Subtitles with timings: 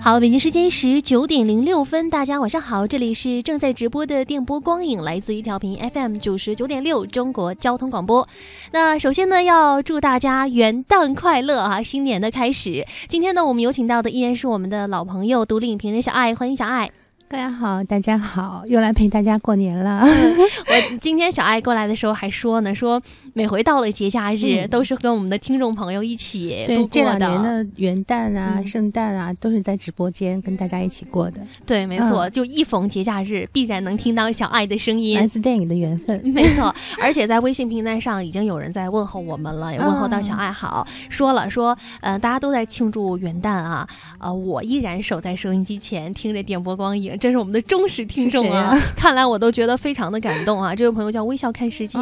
[0.00, 8.26] 好，北京时间十九点零六分，大家晚上好，这里是正在直播的电波光影，来自于调频 FM 九十九点六中国交通广播。
[8.72, 12.86] 那首先呢，要祝大家元旦快乐啊，新年的开始。
[13.08, 16.90] 今天呢，我们有请到的依然是我们的老朋友，独立影评人小爱，欢迎小爱。
[17.28, 20.00] 大家好，大家好，又来陪大家过年了。
[20.66, 23.00] 我今天小爱过来的时候还说呢，说
[23.34, 26.88] 每回到了节假日，都是跟我们的听众朋友一起度过的。
[26.90, 31.40] 这两年的元旦啊、圣诞啊，都是在直播间跟大家一起过的。
[31.64, 36.20] 对，没错，就一逢节假日，必然能听到小爱的声音，来自电影的缘分。
[36.24, 43.88] 没错， 而且在微信平台上已经有人在问候我们了，也问候到小爱好，说了说，呃，大家都在庆祝元旦啊，
[44.18, 47.16] 呃，我依然守在收音机前，听着电波光影。
[47.18, 48.76] 这是我们的忠实听众啊！
[48.96, 50.74] 看来我都觉得非常的感动啊！
[50.74, 51.98] 这位朋友叫微笑看世界，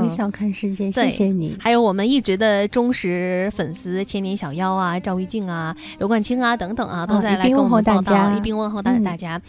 [0.00, 1.56] 微笑看世界，谢谢你。
[1.58, 9.40] 还有我们一直的忠实粉丝千年小妖啊，赵玉静啊，刘冠清啊等等啊，都在来跟我们报道，一并问候大大家。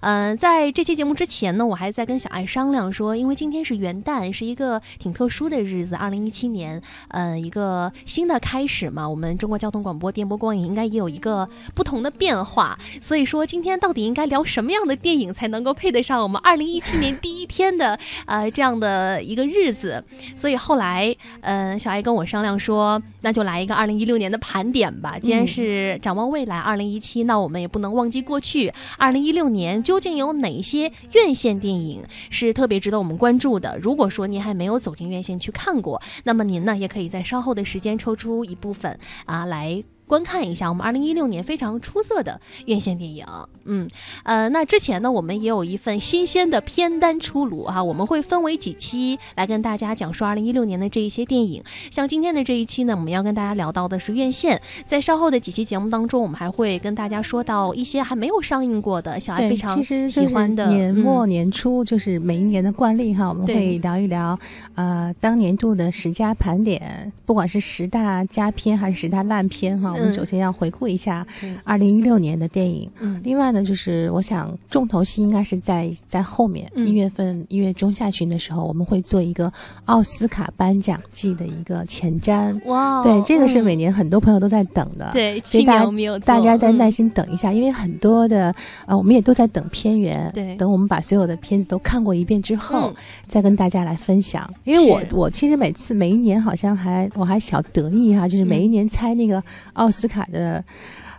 [0.00, 9.06] 嗯，在这期节目之前呢，我还在跟小爱商量说，因为今天是元旦，是一个挺特殊的日子，二零一七年，嗯，一个新的开始嘛。
[9.06, 15.10] 我们中国交通广播电波光影应该也有一个不同的变化，所以说今天到底应该聊什么样的电？
[15.10, 20.04] 电影才能够配得上我们二零一七年第一天的呃这样的一个日子，
[20.36, 25.18] 所以后来嗯小艾跟我商量说，那就来一个二零一六年的盘点吧。
[25.18, 28.72] 既然是展望未来二零一七，那我们也不能忘记过去。
[28.98, 33.78] 二零一六年究竟有哪些院线电影是特别值得我们关注的？
[33.80, 39.82] 如果说您还没有走进院线去看过，那么您呢也可以在稍后的时间抽出一部分啊来。
[40.10, 43.24] 观看一下我们二零一六年非常出色的院线电影，
[43.64, 43.88] 嗯，
[44.24, 51.62] 呃，那之前呢，我们也有一份新鲜的片单出炉啊，我们会分为几期来跟大家讲述二零一六年的这一些电影。
[51.92, 60.66] 像今天的这一期呢，我们要跟大家聊到的是院线，在稍后的几期节目当中，我们还会跟大家说到一些还没有上映过的小爱非常喜欢的。
[60.66, 64.36] 年末年初就是每一年的惯例哈，我们会聊一聊
[64.74, 69.94] 呃当年度的十佳盘点，不管是十大佳片还是十大烂片哈。
[69.99, 71.26] 我们首先要回顾一下
[71.64, 73.20] 二零一六年的电影，嗯。
[73.22, 79.52] 另外呢，就是我想重头戏应该是在在后面一月份一月中下旬的时候，我们会做一个
[79.84, 82.58] 奥斯卡颁奖季的一个前瞻。
[82.64, 88.54] 哇，对，这个是每年很多朋友都在等的，对，所以大家大家再耐心等一下，因为很多的
[88.86, 92.92] 呃，我们也都在等片源，对，等我们把所有的片子都看过一遍之后，
[93.28, 94.50] 再跟大家来分享。
[94.64, 99.42] 因为我我其实每次每一年好像还我还小得意哈，就是每一年猜那个
[99.74, 99.89] 奥。
[99.90, 100.62] 斯卡的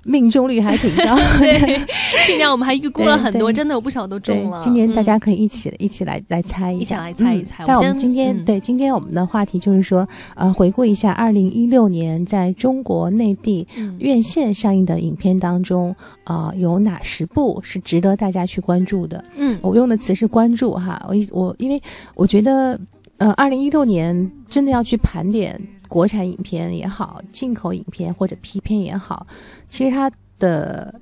[0.04, 1.80] 命中率还挺高， 对，
[2.26, 4.60] 去年我们还预估了很多，真的有不少都中了。
[4.60, 7.64] 今年大家可以一起一起来来猜一下，来猜一猜。
[7.68, 13.68] 但我们今天对今天我们的话题就是说，呃，回顾一下二零一六年在中国内地
[14.00, 19.24] 院线上映的影片当中，呃，有哪十部是值得大家去关注的？
[19.38, 21.80] 嗯，我用的词是关注哈，我我因为
[22.16, 22.80] 我觉得，
[23.18, 25.62] 呃，二零一六年真的要去盘点。
[25.92, 29.28] 国产影片也好，进口影片或者批片也好，
[29.70, 30.10] 其实它
[30.40, 31.02] 的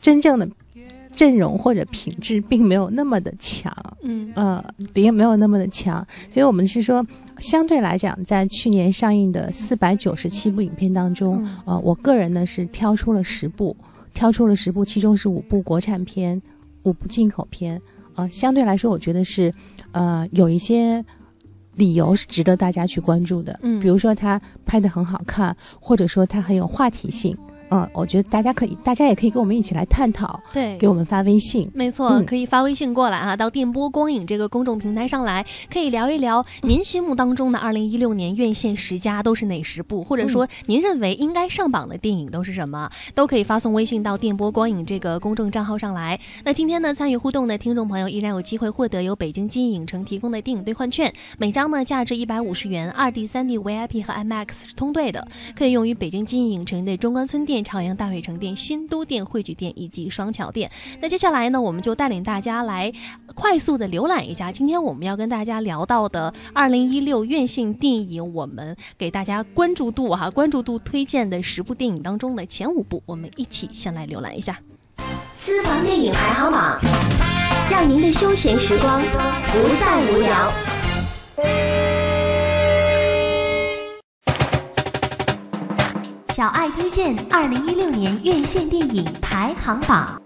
[0.00, 0.48] 真正的
[1.12, 6.06] 阵容或者品质并没有那么的强，嗯呃，也没有那么的强。
[6.30, 7.04] 所以我们是说，
[7.38, 13.76] 相对来讲，在去年上映的四百九十七部影片当中，呃，我个人呢是挑出了十部，
[14.14, 16.40] 挑出了十部，其中是五部国产片，
[16.84, 17.82] 五部进口片。
[18.14, 19.52] 呃，相对来说，我觉得是
[19.90, 21.04] 呃有一些。
[21.76, 27.36] 理由是值得大家去关注的，嗯，比如说他拍的很好看，或者说他很有话题性。
[27.72, 46.20] 嗯，我觉得大家可以，大家也可以跟我们一起来探讨，对，给我们发微信，没错，可以发微信过来啊，到电波光影这个公众平台上来，可以聊一聊您心目当中的二零一六年院线十佳都是哪十部，或者说您认为应该上榜的电影都是什么，都可以发送微信到电波光影这个公众账号上来。
[46.44, 57.61] 那今天呢，参与互动的听众朋友依然有机会获得由北京金影城提供的电影兑换券，每张呢价值一百五十元，二 D、三 D、VIP 和 IMAX 是通兑的，可以用于北京金影城的中关村店。
[57.62, 60.70] 朝阳大悦城店、新都店、汇聚店以及双桥店。
[61.00, 62.92] 那接下来呢，我们就带领大家来
[63.34, 74.58] 快速的浏览一下今天我们要跟大家聊到的二零一六院线电影，我们给大家关注度哈关注度推荐的十部电影当中的前五部，我们一起先来浏览一下
[75.36, 76.80] 私房电影排行榜，
[77.70, 82.01] 让您的休闲时光不再无聊。
[86.34, 90.18] 小爱推荐二零一六年院线电影排行榜。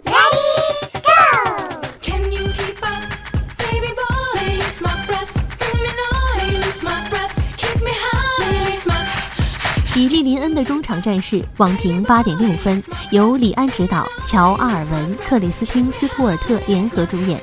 [9.92, 12.80] 比利林恩的中场战事网评八点六分，
[13.10, 17.40] 由李安执导，乔·阿尔文、克里斯汀·斯图尔特联合主演，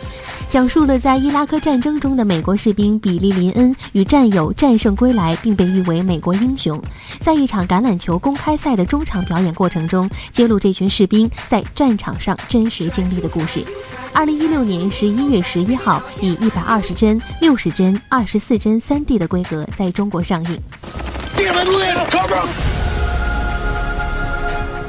[0.53, 6.79] 讲述了在伊拉克战争中的美国士兵比利林恩与战友战胜归来，并被誉为美国英雄，
[7.17, 13.65] 在一场橄榄球公开赛的中场表演过程中，揭露这群士兵在战场上真实经历的故事。
[14.13, 20.61] 二零一六年十一月十一号，以一百二十帧、六十帧、二十四帧三 D 的规格在中国上映。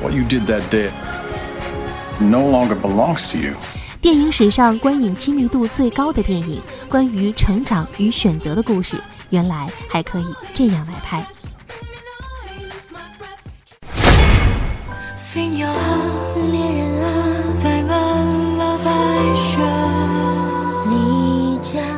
[0.02, 0.90] What you did that day
[2.20, 3.54] no longer belongs to you.
[4.04, 6.60] 电影史上观影亲密度最高的电影，
[6.90, 11.26] 关于成长与选择的故事，原来还可以这样来拍。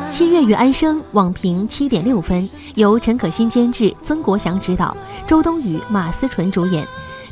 [0.08, 6.86] 七月与安生网评七点六分，由陈可辛监制，曾国祥执导，周冬雨、马思纯主演。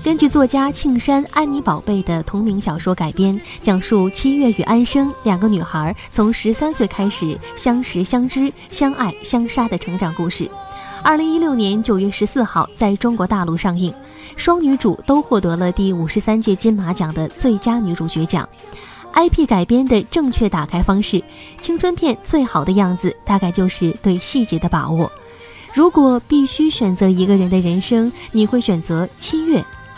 [0.04, 10.46] 根据作家庆山安妮宝贝的同名小说改编，讲述七月与安生两个女孩从十三岁开始相识、相知、相爱、相杀的成长故事。
[11.02, 13.94] 二零一六年九月十四号在中国大陆上映，
[14.36, 18.46] 双女主都获得了第五十三届金马奖的最佳女主角奖。
[19.14, 21.24] IP 改编的正确打开方式，
[21.62, 25.10] 青春片最好的样子大概就是对细节的把握。
[25.72, 29.64] 如果必须选择一个人的人生，你会选择七月？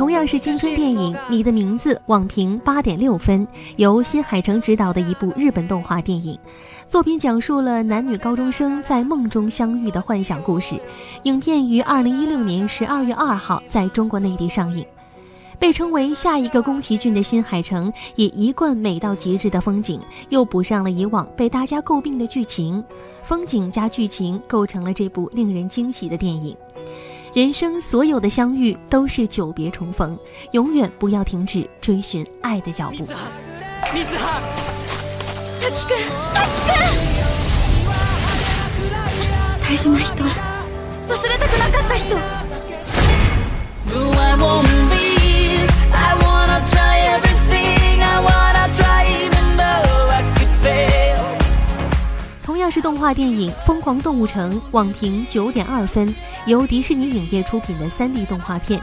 [0.00, 6.38] 同样是青春电影，《你的名字》网评八点六分，由新海诚执导的一部日本动画电影。
[6.88, 10.80] 作品讲述了男女高中生在梦中相遇的幻想故事。
[11.24, 14.82] 影片于二零一六年十二月二号在中国内地上映。
[15.58, 20.00] 被称为下一个宫崎骏的新海诚，以一贯美到极致的风景，
[20.30, 22.82] 又补上了以往被大家诟病的剧情。
[23.22, 26.56] 风景加剧情构成了这部令人惊喜的电影。
[27.33, 30.17] 人生所有的相遇都是久别重逢，
[30.51, 33.05] 永远不要停止追寻爱的脚步。
[39.67, 40.25] 大事な人、
[41.09, 42.17] 忘れたくなかった人。
[52.71, 56.13] 是动画电影《疯狂动物城》，网评九点二分，
[56.46, 58.80] 由迪士尼影业出品的三 D 动画片，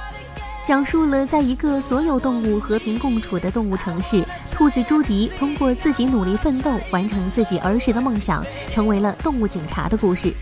[0.63, 10.33] 讲述了在一个所有动物和平共处的动物城市，兔子朱迪通过自己努力奋斗，完成自己儿时的梦想，成为了动物警察的故事。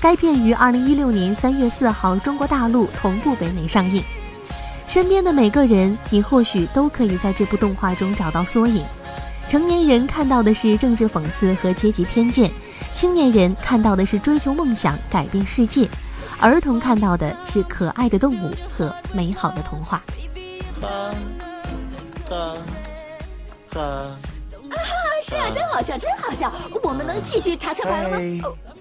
[0.00, 4.02] 该片于二零一六年三月四号中国大陆同步北美上映。
[4.86, 8.84] 身边的每个人，你或许都可以在这部动画中找到缩影。
[9.48, 12.50] 成年人看到的是政治讽刺和阶级偏见。
[12.92, 15.86] 青年人看到的是追求梦想、改变世界；
[16.40, 20.02] 儿童看到的是可爱的动物和美好的童话。
[20.80, 21.14] 哈，
[22.28, 22.56] 哈，
[23.72, 24.16] 哈！
[25.22, 26.52] 是啊，真好笑，真好笑！
[26.82, 28.16] 我们能继续查车牌了吗？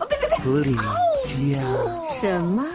[0.10, 0.38] 别别别！
[0.40, 0.76] 狐狸
[1.26, 1.64] 鸡啊！
[2.12, 2.66] 什么？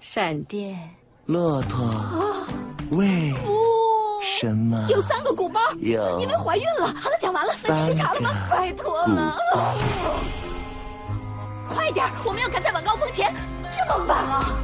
[0.00, 0.78] 闪电？
[1.26, 1.86] 骆驼？
[2.92, 3.34] 喂？
[4.38, 4.86] 什么？
[4.88, 6.86] 有三个鼓包，有，因为怀孕了。
[6.98, 8.30] 好了，讲完了，能继续查了吗？
[8.48, 9.36] 拜托了，
[11.68, 13.32] 快点，我们要赶在晚高峰前。
[13.70, 14.56] 这么晚了。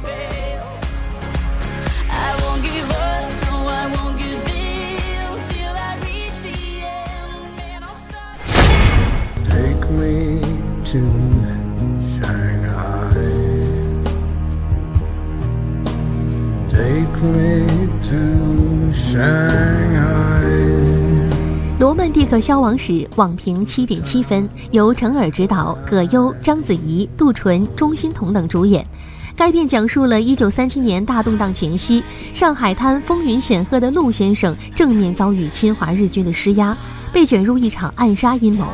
[21.83, 28.87] 罗曼蒂克消亡史网评七点七分，由程耳执导，葛优、章子怡、杜淳、钟欣桐等主演。
[29.35, 32.01] 该片讲述了一九三七年大动荡前夕，
[32.33, 36.77] 上海滩风云显赫的陆先生正面遭遇侵华日军的施压，
[37.11, 38.65] 被卷入一场暗杀阴谋。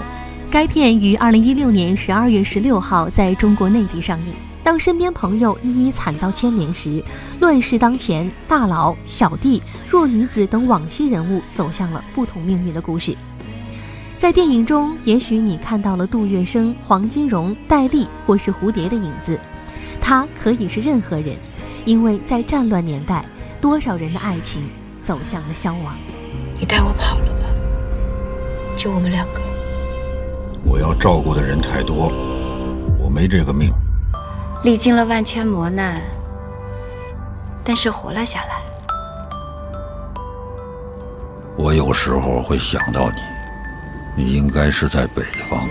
[0.52, 4.49] 该片于二零一六年十二月十六号在中国内地上映。
[4.64, 7.04] 当身边朋友一一惨遭牵连时，
[7.40, 13.16] 乱世当前，大佬、小弟、弱女子等往昔人物走向了不同命运的故事。
[14.18, 19.40] 在电影中，也许你看到了杜月笙、黄金荣、戴笠或是蝴蝶的影子，
[20.02, 21.38] 他可以是任何人，
[21.86, 23.26] 因为在战乱年代，
[23.62, 24.64] 多少人的爱情
[25.02, 25.96] 走向了消亡。
[26.60, 29.42] 你带我跑了吧，就我们两个。
[30.66, 32.12] 我要照顾的人太多，
[33.00, 33.72] 我没这个命。
[34.62, 36.02] 历经了万千磨难，
[37.64, 38.62] 但是活了下来。
[41.56, 43.22] 我有时候会想到你，
[44.24, 45.66] 你应该是在北方。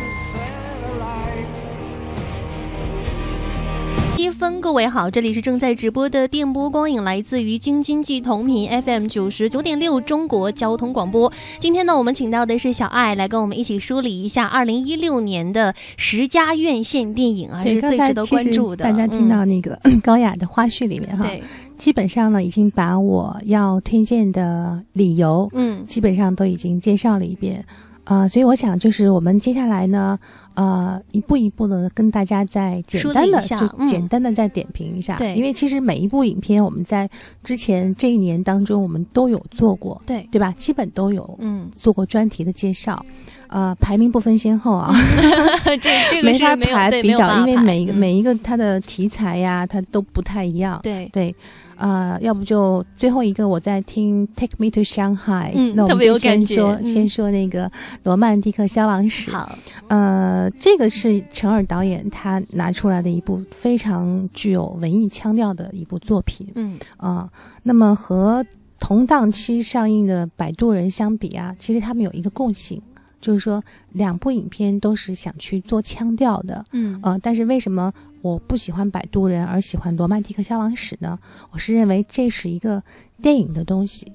[4.19, 11.33] 一分，各位好，这里是正在直播的电波光影，来自于京津冀同频 FM 九十九点六中国交通广播。
[11.61, 18.83] 今天呢，我们请到的是小爱来跟我们一起梳理一下二零一六年的十佳院线电影啊，是最值得关注的。
[18.83, 21.31] 大家听到那个 高雅的花絮里面哈，
[21.77, 27.65] 基本上呢已经把我要推荐的理由，嗯，基本上都已经介绍了一遍。
[28.09, 30.19] 啊，所以我想，就是我们接下来呢，
[30.55, 37.09] 呃，一步一步的跟大家再简单的就简单的再点评一下，对，因为其实每一部影片我们在
[37.45, 40.50] 之前这一年当中我们都有做过，对，对吧？
[40.59, 43.05] 基本都有，嗯，做过专题的介绍，
[43.49, 44.91] 呃，排名不分先后啊，
[45.81, 51.35] 这这个没法排比较，因为每一个每一个它的题材呀，它都不太一样，对对。
[51.79, 57.67] 啊，要不就最后一个，我在听《Take Me to Shanghai》，那我们就先说先说那个
[58.03, 59.31] 《罗曼蒂克消亡史》。
[59.35, 59.51] 好，
[59.87, 66.49] 呃，这个是陈尔导演他拿出来的一部非常具有文艺腔调的一部作品。
[66.57, 67.31] 嗯啊，
[67.63, 68.45] 那么和
[68.81, 72.83] 同档期上映的《摆渡人》相比啊，其实他们有一个共性。
[73.21, 73.61] 就是说，
[73.95, 81.19] 两部影片都是想去做腔调的，嗯，呃，但是为什么我不喜欢《摆渡人》而喜欢《罗曼蒂克消亡史》呢？
[81.51, 82.83] 我是认为这是一个
[83.23, 84.13] 电影的东西，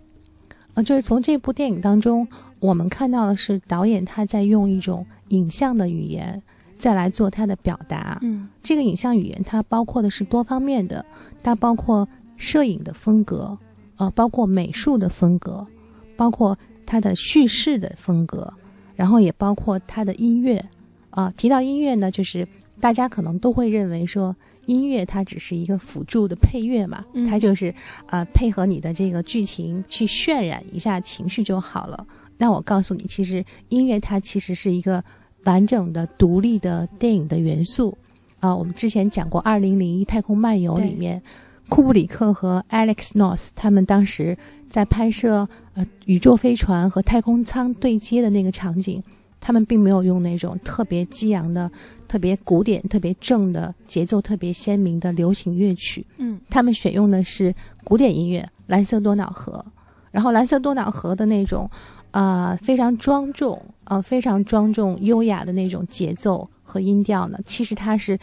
[0.74, 2.28] 呃，就是从这部电影当中，
[2.60, 6.42] 我们看到的是导演他在用一种影像的语言
[6.78, 11.06] 再来做他的表达，嗯，这个影像语言它包括的是多方面的，
[11.42, 13.58] 它包括摄影的风格，
[13.98, 15.66] 呃，包括美术的风格，
[16.18, 18.54] 包括它的叙事的风格。
[18.96, 20.64] 然后也包括它的音乐，
[21.10, 22.48] 啊，提到音乐呢，就是
[22.84, 24.36] 大家可能都会认为说，
[24.66, 27.74] 音乐它只是一个辅助的配乐嘛，它就是
[28.08, 32.06] 呃配合你的这个剧情去渲染一下情绪就好了。
[32.38, 35.02] 那我告诉你，其实音乐它其实是一个
[35.46, 37.98] 完整的、独立的电影的元素。
[38.42, 41.24] 啊，我们之前讲过《二零零一太空漫游》里面，
[41.70, 44.38] 库布里克和 Alex North 他们当时。
[44.70, 49.04] 在拍摄呃宇宙飞船和太空舱对接的那个场景，
[49.46, 51.70] 他们并没有用那种特别激昂的、
[52.08, 56.06] 特别古典、特别正的节奏、特别鲜明的流行乐曲。
[56.18, 59.64] 嗯，他们选用的是古典音乐《蓝色多瑙河》，
[60.12, 61.70] 然后《蓝色多瑙河》的那种
[62.12, 68.18] 啊非常庄重、呃非常庄重、优雅的那种节奏和音调呢，其实它是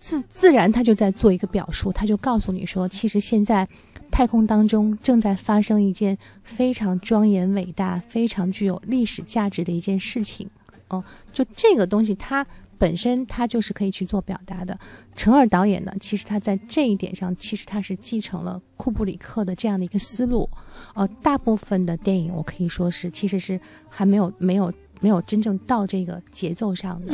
[0.00, 3.68] 自自然，他就在做一个表述，他就告诉你说，其实现在。
[4.10, 10.48] 太空当中正在发生一件非常庄严伟大、非常具有历史价值的一件事情，
[10.88, 12.44] 哦，就这个东西，它
[12.78, 14.76] 本身它就是可以去做表达的。
[15.14, 20.48] 陈尔导演呢，其实他在这一点上，其实他是继承了库布里克的这样的一个思路，
[20.94, 27.12] 呃，大部分的电影我可以说是其实是还没有没有没有真正到这个节奏上的。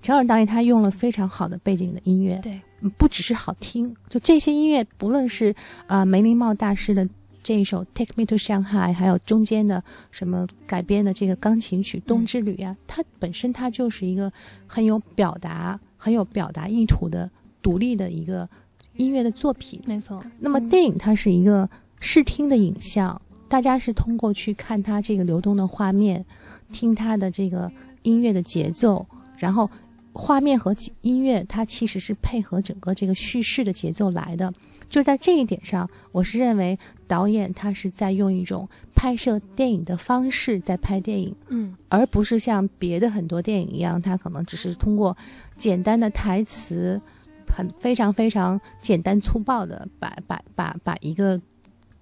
[0.00, 2.60] 陈尔导演他用了非常好的背景的音乐，对。
[2.98, 5.54] 不只是好听，就这些音乐，不论是
[5.86, 7.08] 呃梅林茂大师的
[7.40, 14.32] 这一首《Take Me to Shanghai》，还有中间的什么改编的这个钢琴曲《冬之旅》啊，它本身它就是一个
[14.66, 17.30] 很有表达、很有表达意图的
[17.62, 18.48] 独立的一个
[18.96, 19.80] 音乐的作品。
[19.86, 20.20] 没错。
[20.40, 26.26] 那么电影它是一个视听的影像，大家是通过去看它这个流动的画面，
[26.72, 27.70] 听他的这个
[28.02, 29.06] 音乐的节奏，
[29.38, 29.70] 然后。
[30.14, 34.52] 画面和音乐，它其实是配合整个这个叙事的节奏来的。
[34.86, 45.16] 就在这一点上，我是认为导演他是在用一种拍摄电影的方式在拍电影，嗯，而不是像别的很多电影一样，他可能只是通过
[45.56, 47.00] 简单的台词，
[47.48, 51.40] 很非常非常简单粗暴的把把把把一个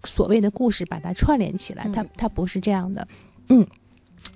[0.03, 3.07] 所谓的故事把它串联起来，他他不是这样的，
[3.50, 3.65] 嗯。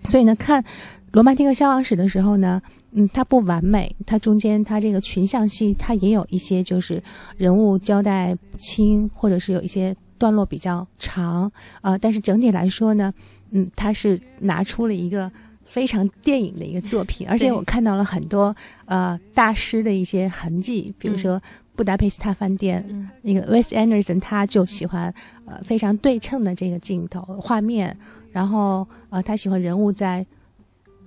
[0.05, 0.63] 所以呢，看
[1.13, 2.61] 《罗曼蒂克消亡史》的时候呢，
[2.93, 7.03] 嗯，它不完美，它中间它这个群像戏，它也有一些就是
[7.37, 11.97] 人物交代不清，或者是有一些段落比较长啊。
[11.97, 13.13] 但是整体来说呢，
[13.51, 15.31] 嗯，它是拿出了一个
[15.65, 21.39] 非常电影的一个作品，而且我看到了很多呃大师的一些痕迹，比如说
[21.75, 22.85] 《布达佩斯大饭店》，
[23.23, 25.13] 那个 Wes Anderson 他就喜欢
[25.47, 27.97] 呃非常对称的这个镜头画面。
[28.35, 30.26] 然后，呃，他喜欢人物在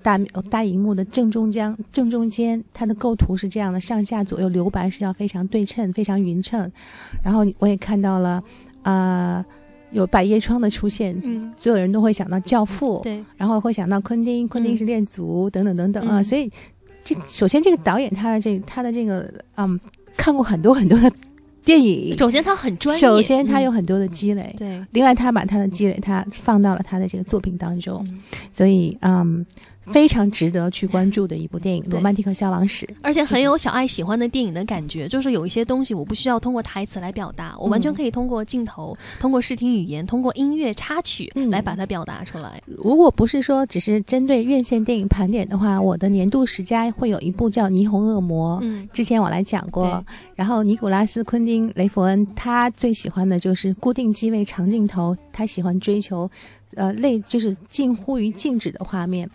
[0.01, 0.17] 大
[0.49, 6.71] 大荧幕的正中间，正中间，他的构图是这样的，上下左右留白是要非常对称、非常匀称。
[7.21, 8.41] 然后我也看到了，
[8.83, 9.45] 呃，
[9.91, 16.49] 有百叶窗的出现，嗯，所有人都会想到《教父》，对，然后会想到昆汀，昆汀是恋足等等等等啊，所以
[17.03, 19.77] 这首先这个导演他的这他的这个嗯，
[20.15, 21.11] 看过很多很多的
[21.67, 28.07] 电影，首先他很专业，首先他有很多的积累，对，另外他把他的积累他放到了他的这个作品当中，
[28.51, 29.45] 所以嗯。
[29.91, 42.61] 非常值得去关注的一部电影《罗曼蒂克消亡史》，而且很有小爱喜欢的电影的感觉，就是有一些东西我不需要通过台词来表达，我完全可以通过镜头、通过视听语言、通过音乐插曲来把它表达出来。
[42.65, 50.03] 如果不是说只是针对院线电影盘点的话，我的年度十佳会有一部叫《霓虹恶魔》，嗯，之前我来讲过。
[50.35, 56.29] 然后尼古拉斯·昆汀·雷弗恩他最喜欢的就是固定机位长镜头，他喜欢追求。
[56.75, 59.27] 呃，类就是近乎于静止的画面，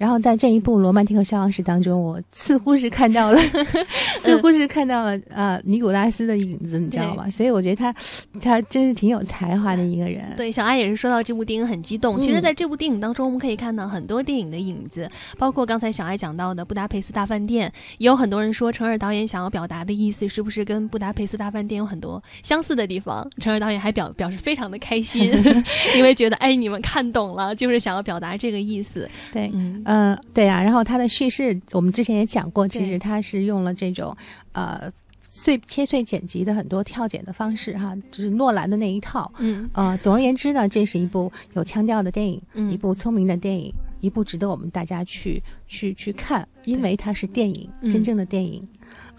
[0.00, 3.38] 然后在这一部《罗曼蒂克消亡史》当中，我似乎是看到了，
[4.16, 7.30] 似乎是看到了呃尼古拉斯的影子，你知道吗？
[7.30, 7.94] 所以我觉得他
[8.40, 10.24] 他真是挺有才华的一个人。
[10.38, 12.18] 对，小艾也是说到这部电影很激动。
[12.18, 15.06] 其实，在这部电影当中，我们可以看到很多电影的影子，
[15.38, 23.30] 包括刚才小艾讲到的《布达佩斯大饭店》，也有很多人说陈尔导演想要表达的意思是不是跟《布达佩斯大饭店》有很多相似的地方？
[23.38, 25.30] 陈尔导演还表表示非常的开心，
[25.94, 26.80] 因为觉得哎你们。
[26.82, 29.06] 看懂了，就是想要表达这个意思。
[29.30, 29.82] 对，嗯，
[30.32, 30.62] 对啊。
[30.62, 34.16] 然后它的叙事，我们之前也讲过，其实它是用了这种
[34.52, 34.90] 呃
[35.28, 39.32] 碎切碎剪辑的很多跳剪的方式，哈，就是诺兰的那一套。
[39.38, 48.66] 嗯，呃，总而言之呢，这是一部有腔调的电影，一部聪明的电影，一部值得我们大家去去去看，因为它是电影，真正的电影。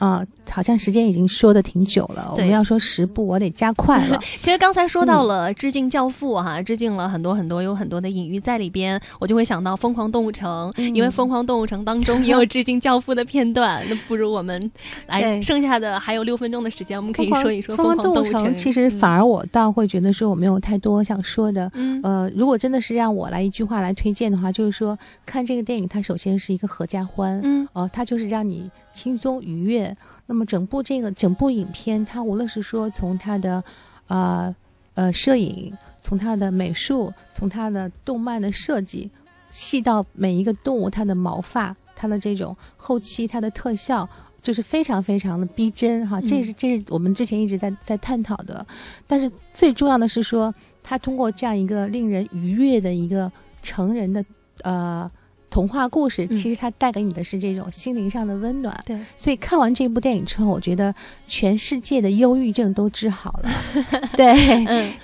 [0.01, 4.19] 啊，好像时间已经说的挺久了，我们要说十部，我得加快了。
[4.41, 13.79] 其实刚才说到了致敬教父哈，致敬了很多很多，有很多的隐喻在里边，我就会想到《疯狂动物城》，因为《疯狂动物城》当中也有致敬教父的片段。
[13.87, 14.71] 那不如我们
[15.05, 18.43] 来，剩下的还有六分钟的时间，我们可以说一说《疯狂动物城》。
[18.55, 21.71] 其实反而我倒会觉得说我没有太多想说的。
[22.01, 28.67] 呃，如果真的是让我来一句话来推荐的话，就是说看这个电影，它首先是一个合家欢，嗯，哦，它就是让你。
[28.93, 29.95] 轻松愉悦。
[30.27, 33.63] 那么整部这个整部影片，它无论是说从它的，
[34.07, 34.55] 呃
[34.93, 39.11] 呃摄影，从它的美术，从它的动漫的设计，
[39.49, 44.07] 细到每一个动物它的毛发，它的这种后期它的特效，
[44.41, 46.21] 就是非常非常的逼真哈。
[46.21, 48.65] 这是这是我们之前一直在在探讨的。
[49.05, 54.23] 但是最重要的是说，它通过这样一个令人愉悦的一个成人的
[54.63, 55.11] 呃。
[55.51, 58.97] 童话故事其实它带给你的是这种心灵上的温暖，对。
[59.17, 60.95] 所以看完这部电影之后，我觉得
[61.27, 63.51] 全世界的忧郁症都治好了，
[64.15, 64.33] 对，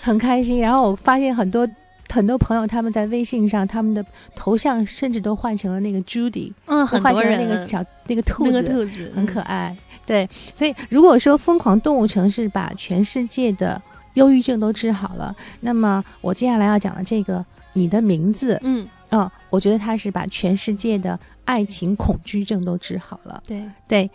[0.02, 0.62] 很开心。
[0.62, 1.68] 然后我发现很多
[2.10, 9.76] 很多朋友他们在微信上，他们的头像甚至都换成了那个 Judy，嗯，换成了那个小那个兔子，兔子很可爱。
[10.06, 13.82] 对，所以如果说《疯狂动物城》是把全世界的
[14.14, 18.88] 忧郁症都治好了，那么我接下来要讲的这个你的名字，嗯。
[19.10, 23.42] 嗯，我觉得他是把全世界的爱情恐惧症都治好了。
[23.48, 24.12] 对对，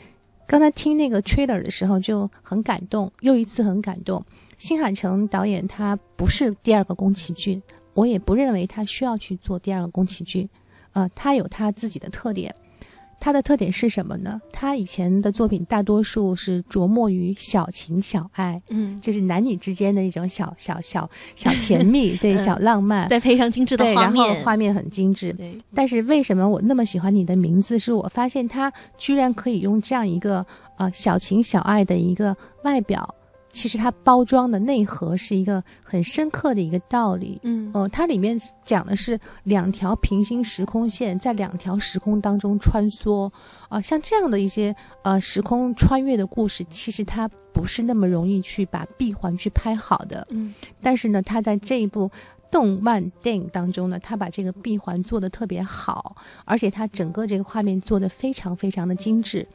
[0.46, 4.22] 刚才听那个 trailer 的时候就很感动，又一次很感动。
[4.58, 7.60] 新海诚导演他不是第二个宫崎骏，
[7.94, 10.48] 我也不认为他需要去做第二个宫崎骏。
[10.92, 12.54] 呃，他有他自己的特点。
[13.22, 14.42] 他的特点是什么呢？
[14.52, 25.32] 他以前的作品大多数是琢磨于小情小爱，嗯，就是男女之间的一种小小小小甜蜜，对， 小浪漫，再配上精致的画面，然后画面很精致。
[25.34, 27.78] 对，但是为什么我那么喜欢你的名字？
[27.78, 30.44] 是我发现他居然可以用这样一个
[30.76, 33.14] 呃小情小爱的一个外表。
[33.52, 43.30] 其实它包装的内核是一个很深刻的一个道理，嗯，呃，它里面讲的是两条平行时空线在两条时空当中穿梭，
[43.68, 52.10] 啊，像这样的一些呃时空穿越的故事，其实它不是那么容易去把闭环去拍好的，嗯，但是呢，它在这一部
[52.50, 59.46] 动漫电影当中呢，它把这个闭环做的特别好，而且它整个这个画面做的非常非常的精致。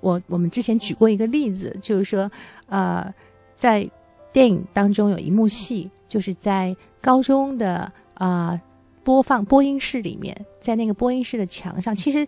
[0.00, 2.30] 我我们之前举过一个例子，就是说，
[2.68, 3.12] 呃。
[3.56, 3.88] 在
[4.32, 8.60] 电影当中有一幕戏，就是在高中的啊
[9.02, 12.26] 播放播音室里面，在那个播音室的墙上，其实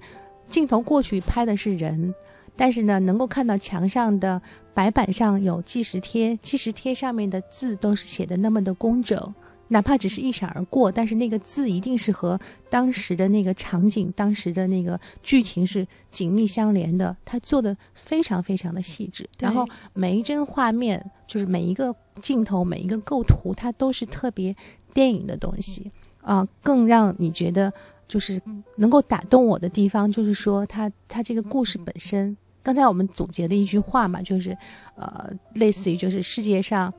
[0.49, 2.15] 镜头过去拍的是人，
[2.55, 4.41] 但是呢，能够看到墙上的
[4.73, 9.35] 白板上有计时贴，计时贴上面的字都是写的那么的工整。
[9.69, 12.39] 哪怕只是一闪而过，但是那个字一定是和
[12.71, 17.17] 当时的那个场景、当时的那个剧情是紧密相连的。
[17.25, 24.55] 他做的非常非常的细致，然后每一帧画面，就是每一个镜头、每一个构图，它都是特别
[24.95, 25.91] 电影的东西
[26.23, 26.47] 啊。
[26.63, 27.73] 更让你觉得
[28.07, 28.41] 就是
[28.77, 32.37] 能够打动我的地方，就是说他他这个故事本身。
[32.63, 34.57] 刚才我们总结的一句话嘛，就是
[34.97, 36.93] 呃，类似于就是世界上。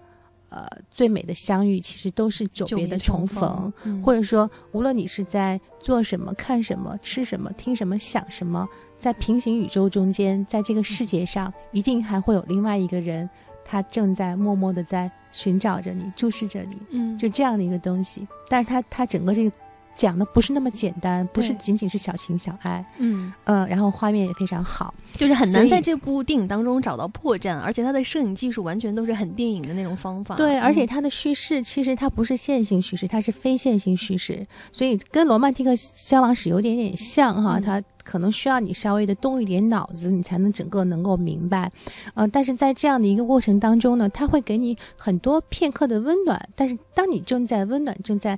[0.49, 3.71] 呃，最美的相遇其实都是久别的重逢，
[4.03, 13.29] 或者说，无论你是在做什么、看什么、吃什么、听什么、想什么，在平行宇宙中间，在这个世界上，一定还会有另外一个人，
[13.65, 18.27] 他正在默默的在寻找着你，注视着你，嗯，就这样的一个东西。
[18.49, 19.55] 但是，他他整个这个。
[19.97, 30.35] 讲的不是那么简单，不是仅仅是小情小爱，嗯呃，然后画面也非常好，就是很难在这部电影当中找到破绽，而且它的摄影技术完全都是很电影的那种方法。
[30.35, 41.69] 对，而且它的叙事其实它不是线性叙事，它是非线性叙事，所以跟罗曼蒂克消亡史有点点像哈，它可能需要你稍微的动一点脑子，你才能整个能够明白。
[42.13, 48.37] 呃，但是在这样的一个过程当中呢，它会给你很多片刻的温暖，但是当你正在温暖正在。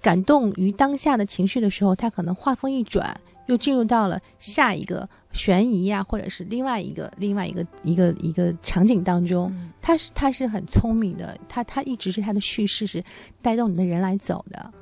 [0.00, 9.52] 感动于当下的情绪的时候，他可能话锋一转，又进入到了下一个悬疑呀，或者是另外一个另外一个一个一个场景当中。
[9.80, 13.02] 他是他是很聪明的，他他一直是他的叙事是
[13.42, 14.72] 带动你的人来走的。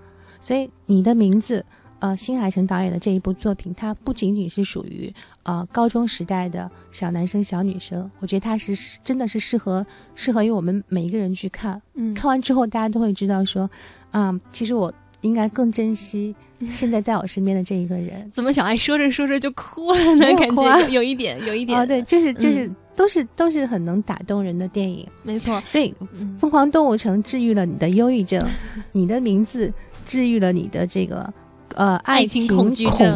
[0.42, 1.64] 所以你的名字，
[2.00, 5.12] 呃，新海诚导演的这一部作品，它不仅仅是属于
[5.44, 11.80] 呃高中时代的小男生小女生，我觉得它是真的是适合适合于我们每一个人去看。
[11.94, 13.68] 嗯，看完之后大家都会知道说，
[14.10, 14.92] 啊，其实我。
[15.26, 16.34] 应该更珍惜
[16.70, 18.28] 现在在我身边的这一个人。
[18.32, 20.26] 怎么小爱说着说着就哭了呢？
[20.36, 21.78] 感觉有一点，有一点。
[21.78, 25.06] 哦，对，就是就是都是都是很能打动人的电影。
[25.24, 25.92] 没错，所以
[26.38, 28.40] 《疯狂动物城》治愈了你的忧郁症，
[28.92, 29.72] 你的名字
[30.06, 31.30] 治愈了你的这个
[31.74, 32.72] 呃爱情恐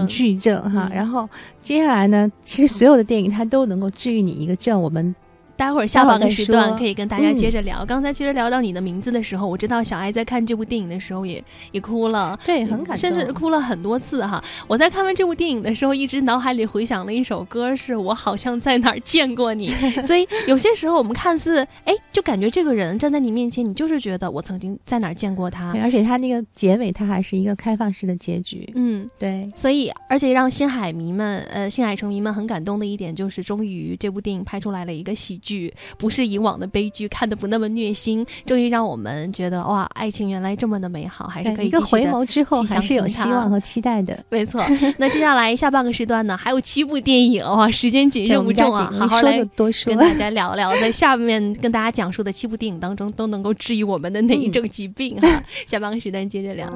[0.07, 0.90] 惧症哈。
[0.92, 1.29] 然后
[1.62, 5.14] 接下来呢，其实所有的电影它都能够治愈你一个症，我们。
[5.61, 7.85] 待会儿下半个时段可以跟大家接着聊。
[7.85, 14.42] 刚才其实聊到你的名字的时候，我知道小爱在看这部电影的时候也也哭了，对，很感动，甚至哭了很多次哈。
[14.66, 19.68] 我在看完这部电影的时候，一直脑海里回想了一首歌，是我好像在哪儿见过你。
[20.07, 25.70] 所以有些时候我们看似哎，就感觉这个人站在你面前，你就是觉得我曾经在哪儿见过他。
[25.73, 28.66] 对，而且他那个结尾，他还是一个开放式的结局。
[28.75, 29.53] 嗯，对。
[29.55, 35.49] 所以，而且让星海迷们，呃，星海城迷们很感动的一点，就是终于这部电影拍出来了一个喜剧。
[35.50, 44.18] 剧不是以往的悲剧，看的不那么虐心，终于让我们觉得哇，爱情原来这么的美好，还是可以一个回眸之后还是有希望和期待的。
[44.28, 44.62] 没错，
[44.98, 49.38] 那接下来下半个时段呢，还有七部电影哇，时间紧任务重啊，好好来
[49.84, 55.28] 跟大家聊聊，在下面 跟大家讲述的七部电影当中都能够治愈我们的哪一种疾病哈？
[55.66, 56.66] 下半个时段接着聊。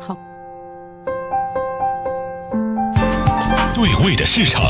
[0.00, 0.16] 好，
[3.76, 4.62] 对位的市场。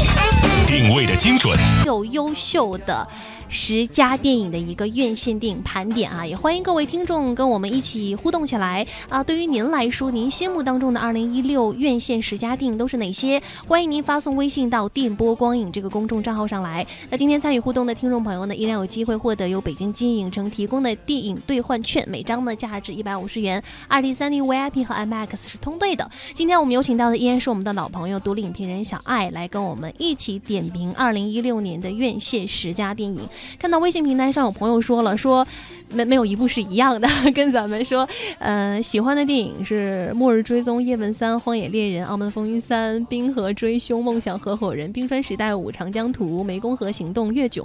[0.67, 3.07] 定位的精准，有优秀的。
[3.49, 9.23] 十佳电影的一个院线电影盘点啊，也欢迎各位听众跟我们一起互动起来啊！
[9.23, 13.41] 对于您来说，您心目当中的二零一六院线十佳电影都是哪些？
[13.67, 16.87] 欢迎您发送微信到电波光影这个公众账号上来。
[17.09, 26.11] 那今天参与互动的听众朋友呢，依然有机会获得由北京金影城提供的电影兑换券，每张呢价值一百五十元，二 D、三 D、VIP 和 IMAX 是通兑的。
[26.35, 33.27] 今天我们有请到的依然是我们的老朋友，独立影评人小爱来跟我们一起点评二零一六年的院线十佳电影。
[33.59, 35.47] 看到微信平台上有朋友说了，说
[35.93, 47.65] 没没有一部是一样的， 跟咱们说，呃，喜欢的电影是《末日追踪》《叶问三》《荒野猎人》《澳门风云三》《冰河追凶》《梦想合伙人》《冰川时代五》《长江图》《湄公河行动》《越囧》。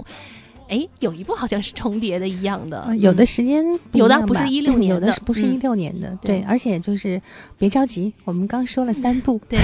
[0.68, 6.16] 哎，有一部好像是重叠的一样的，有的时间有的不是一六年的， 有的是不是一六年的？
[6.22, 7.20] 对，而且就是
[7.58, 9.58] 别着急，我们刚说了三部， 对。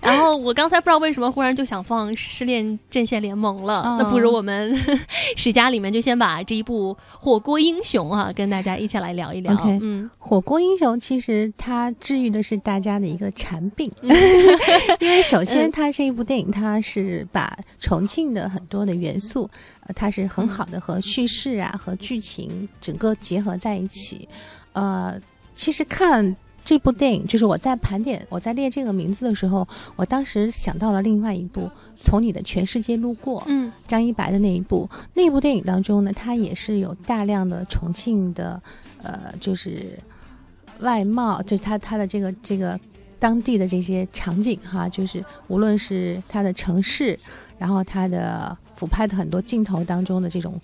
[0.00, 4.76] 然后我刚才不知道为什么忽然就想放《失恋阵线联盟》了，那不如我们
[5.36, 9.56] 史家里面就先把这一部《火锅英雄》啊，跟大家一起来聊一聊。
[9.80, 13.90] 嗯，《火锅英雄》其实它治愈的是大家的一个馋病，
[15.00, 19.48] 因为首先它这一部电影，它是把重庆的很多的元素。
[19.94, 24.28] 它是很好的和叙事啊和剧情整个结合在一起，
[24.72, 25.20] 呃，
[25.54, 31.60] 其实看这部电影，就是我在盘点我在列这个名字的时候，我当时想到了另外一部
[31.94, 38.60] 《从你的全世界路过》，嗯，张一白的那一部，那部电影当中呢，它也是有大量的重庆的，
[39.02, 39.96] 呃，就是
[40.80, 42.78] 外貌，就是它它的这个这个
[43.20, 47.16] 当地的这些场景哈，就是无论是它的城市，
[47.58, 48.56] 然后他的。
[48.76, 50.60] 俯拍的很多镜头当中的这种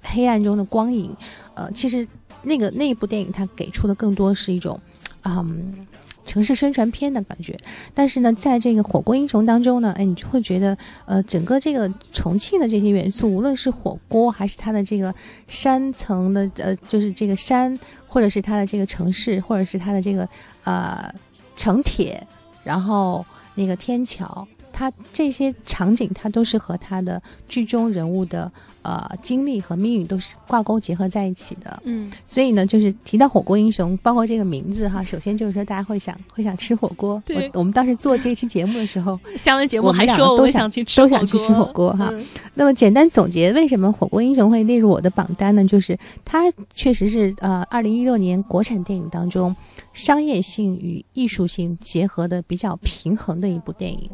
[0.00, 1.12] 黑暗中的光影，
[1.54, 2.06] 呃，其实
[2.42, 4.80] 那个那一部电影它给出的更多是一种，
[5.24, 5.84] 嗯，
[6.24, 7.58] 城市宣传片的感觉。
[7.92, 15.12] 但是呢，在这个火锅英雄当中呢，哎，你就会觉得，呃，整个这个重庆的这些元素，无论是火锅还是它的这个
[15.48, 20.28] 山层的，呃，就是这个山，或者是它的这个城市，或者是它的这个
[20.62, 21.12] 呃
[21.56, 22.24] 城铁，
[22.62, 24.46] 然后那个天桥。
[24.76, 31.82] 他这些场景，他都是和他的剧中人物的呃经历和命运都是挂钩结合在一起的。
[31.84, 37.22] 嗯，所以呢，就是提到火锅英雄，包括这个名字哈，首先就是说大家会想会想吃火锅。
[37.24, 42.12] 对，我们当时做这期节目的时候， 下完节目还说都想去吃都想去吃火锅哈。
[42.52, 45.64] 那么简单总结，为什么火锅英雄会列入我的榜单呢？
[45.64, 49.56] 就是它确实是呃，二零一六年国产电影当中
[49.94, 54.10] 商业性与艺术性结合的比较平衡的一部电影。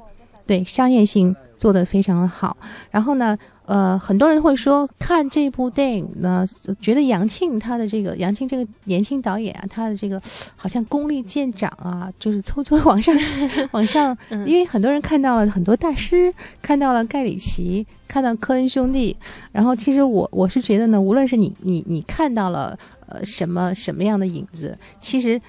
[0.46, 2.57] 对商业性做得非常的好，
[2.90, 6.44] 然后呢，呃，很多人会说看这部电影呢，
[6.81, 10.20] 觉得杨庆他的这个杨庆这个年轻导演啊，他的这个
[10.57, 13.14] 好像功力见长啊，就是匆匆往上
[13.70, 19.16] 往上，因为很多人看到了很多大师，看到了盖里奇，看到科恩兄弟，
[19.52, 22.76] 然后其实我我是觉得呢，无论是你你你看到了
[23.07, 25.40] 呃什么什么样的影子，其实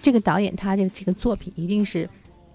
[0.00, 2.08] 这个导演他这个这个作品一定是。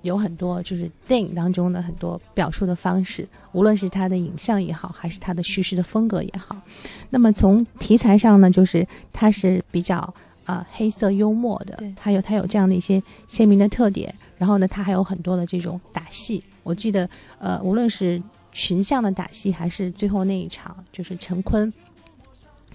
[0.05, 6.55] 有很多就是电影当中的很多表述的方式，无论是它的影像也好，还是它的叙事的风格也好。
[7.09, 10.13] 那么从题材上呢，就是它是比较
[10.45, 14.13] 呃黑色幽默的，它有它有这样的一些鲜明的特点。
[14.37, 16.43] 然后呢，它还有很多的这种打戏。
[16.61, 21.73] 我记得呃，无论是群像的打戏，还是最后那一场，就是陈坤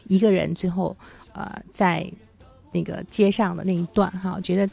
[0.09, 0.97] 一个人最后
[1.33, 2.05] 呃在
[2.73, 4.69] 那个街上的那一段哈，我觉得。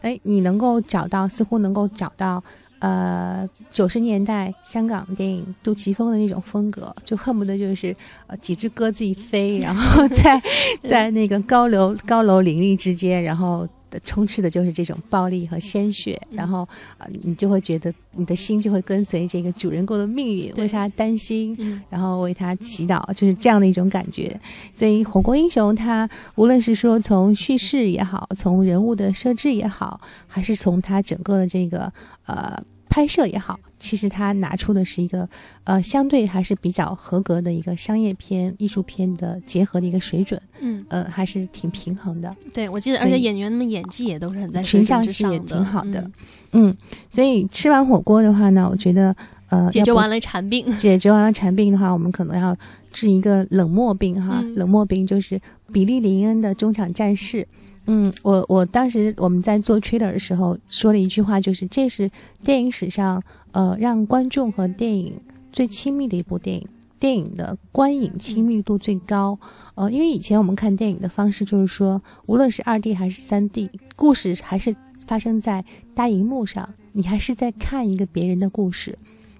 [0.00, 2.42] 哎，你能够找到，似乎能够找到，
[2.78, 7.94] 呃，九十年代香港电影杜琪峰的那种风格，就恨不得就是
[8.26, 10.42] 呃几只鸽子一飞，然后 在
[10.88, 13.68] 在那个高楼高楼林立之间，然后。
[14.00, 16.60] 充斥的就是这种暴力和鲜血，然后
[16.98, 21.56] 啊，你就会觉得你的心就会跟随这个主人公的命运，为他担心，
[21.88, 24.40] 然后为他祈祷，就是这样的一种感觉。
[24.74, 31.92] 所以《火锅英雄》它无论是说从叙事也好，从人物的设置也好，还是从它整个的这个
[32.26, 32.62] 呃。
[32.90, 35.26] 拍摄也好，其实他拿出的是一个，
[35.62, 42.34] 呃，相对还是比较合格的一个商业片、艺术片的结合的一个水准，嗯，呃，还是挺平衡的。
[42.52, 46.10] 对，我记得，而且演员们演技也都是很在群像戏也挺好的，
[46.50, 46.76] 嗯，
[47.08, 49.14] 所以吃完火锅的话呢，我觉得，
[49.48, 52.56] 呃， 解决完了馋病，解决完了馋病的话，我们可能要
[52.90, 55.40] 治一个冷漠病哈，冷漠病就是
[55.72, 57.46] 比利林恩的中场战事。
[57.92, 62.08] 嗯，我我当时我们在做 trailer 的时候说了一句话，就是这是
[62.44, 66.68] 电影史上呃让观众和电影最亲密的一部电影，
[67.00, 69.36] 电影的观影亲密度最高。
[69.74, 74.72] 呃，因为以前我们看电影的方式就是说，无论是二 D 还是三 D，故事还是
[75.08, 78.96] 发生在大荧幕上，你还是在看一个别人的故事。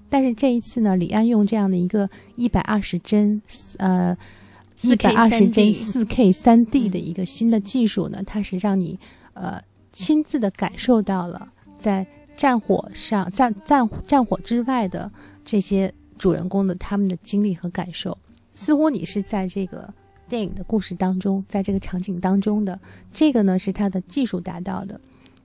[0.08, 3.40] 但是这一次呢，李安用这样的一个一百二十帧，
[3.78, 4.18] 呃。
[4.82, 8.98] 一百二十帧四 K 三 D 的一个新的技术呢，它是让你
[9.34, 9.60] 呃
[9.92, 15.10] 亲自的感受到了在战火上、战战战火之外的
[15.44, 18.16] 这些主人公的他们的经历和感受，
[18.54, 19.92] 似乎你是在这个
[20.28, 22.80] 电影的故事当中，在这个场景当中的
[23.12, 24.98] 这个呢是它的技术达到的，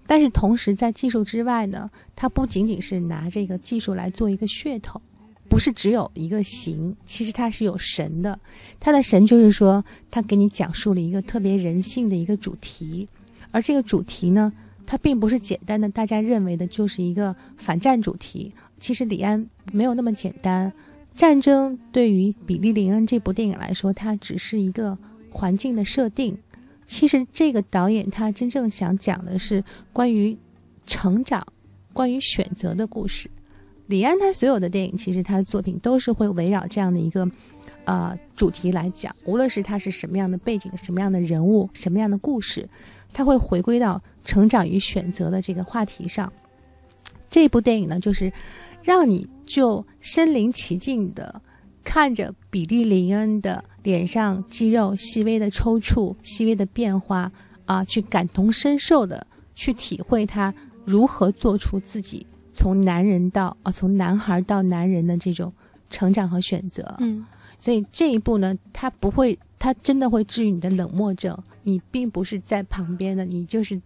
[0.08, 5.02] 但是同时在技术之外呢，它不仅仅是拿这个技术来做一个噱头。
[5.48, 8.40] 不是只有一个形，其实它是有神的。
[8.80, 13.08] 它的神就是说，它给你讲述了一个特别人性的一个主题，
[13.52, 14.52] 而这个主题呢，
[14.86, 18.54] 它并不是简单的大家认为的就是一个反战主题。
[18.80, 20.72] 其实李安没有那么简单。
[21.16, 24.98] 战争对于《比利林恩》这部电影来说，它只是一个
[25.30, 26.38] 环境的设定。
[26.86, 30.38] 其实这个导演他真正想讲的是关于
[30.86, 31.48] 成长、
[31.94, 33.30] 关于选择的故事。
[33.88, 37.30] 李安他所有的电影，其实他的作品都是会围绕这样的一个，
[37.84, 39.16] 呃主题来讲。
[39.26, 42.68] 无论是他是什么样的背景、什么样的人物、什么样的故事，
[43.14, 46.32] 他会回归到成长与选择的这个话题上。
[47.30, 48.32] 这部电影呢，就是
[48.82, 51.42] 让你就身临其境的
[51.84, 57.32] 看着比利林恩的脸上肌肉细微的抽搐、细微的变化
[57.66, 60.54] 啊，去感同身受的去体会他
[60.86, 62.26] 如何做出自己。
[62.56, 65.52] 从男人到啊，从男孩到男人的这种
[65.90, 67.24] 成长和选择，嗯，
[67.60, 71.38] 所以这一步呢，他不会，他真的会治愈你的冷漠症。
[71.64, 73.80] 你并不是在旁边的，你就是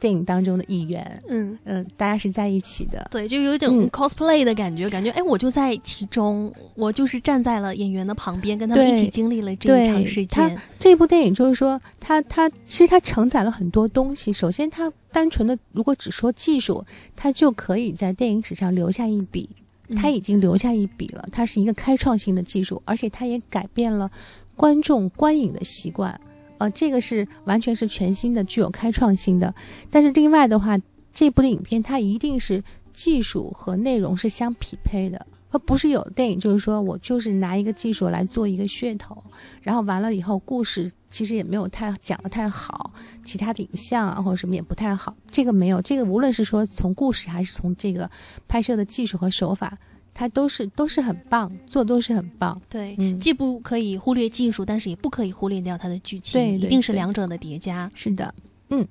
[0.00, 10.58] 电影当中的一员，嗯嗯，大家是在一起的，对，就有一种 cosplay 的感觉，感觉哎，我就在其中，我就是站在了演员的旁边，跟他们一起经历了这一场事件。
[10.78, 14.32] 这部电影就是说，它它其实它承载了很多东西。
[14.32, 16.84] 首先，它单纯的如果只说技术，
[17.16, 19.48] 它就可以在电影史上留下一笔。
[19.96, 21.24] 它已经留下一笔了。
[21.32, 24.10] 它是一个开创性的技术，而且它也改变了
[24.54, 26.20] 观众观影的习惯。
[26.58, 29.54] 呃，这个是完全是全新的，具有开创性的。
[29.90, 30.78] 但是另外的话，
[31.14, 35.26] 这部的影片它一定是技术和内容是相匹配的。
[35.50, 39.16] 而不是有的电影，就是说我就是拿一个技术来做一个噱头，
[39.62, 42.92] 然后完了以后故事其实也没有太讲的太好，
[43.24, 45.16] 其他的影像啊或者什么也不太好。
[45.30, 48.10] 这个没有，这个无论是说从故事还是从这个
[48.46, 49.78] 拍摄的技术和手法，
[50.18, 52.60] 它都是都是很棒，做都是很棒。
[52.68, 57.88] 对，嗯既不可以忽略技术，但是也不可以忽略掉它的剧情，对，一定是两者的叠加。
[57.94, 58.34] 是的，
[58.70, 58.84] 嗯。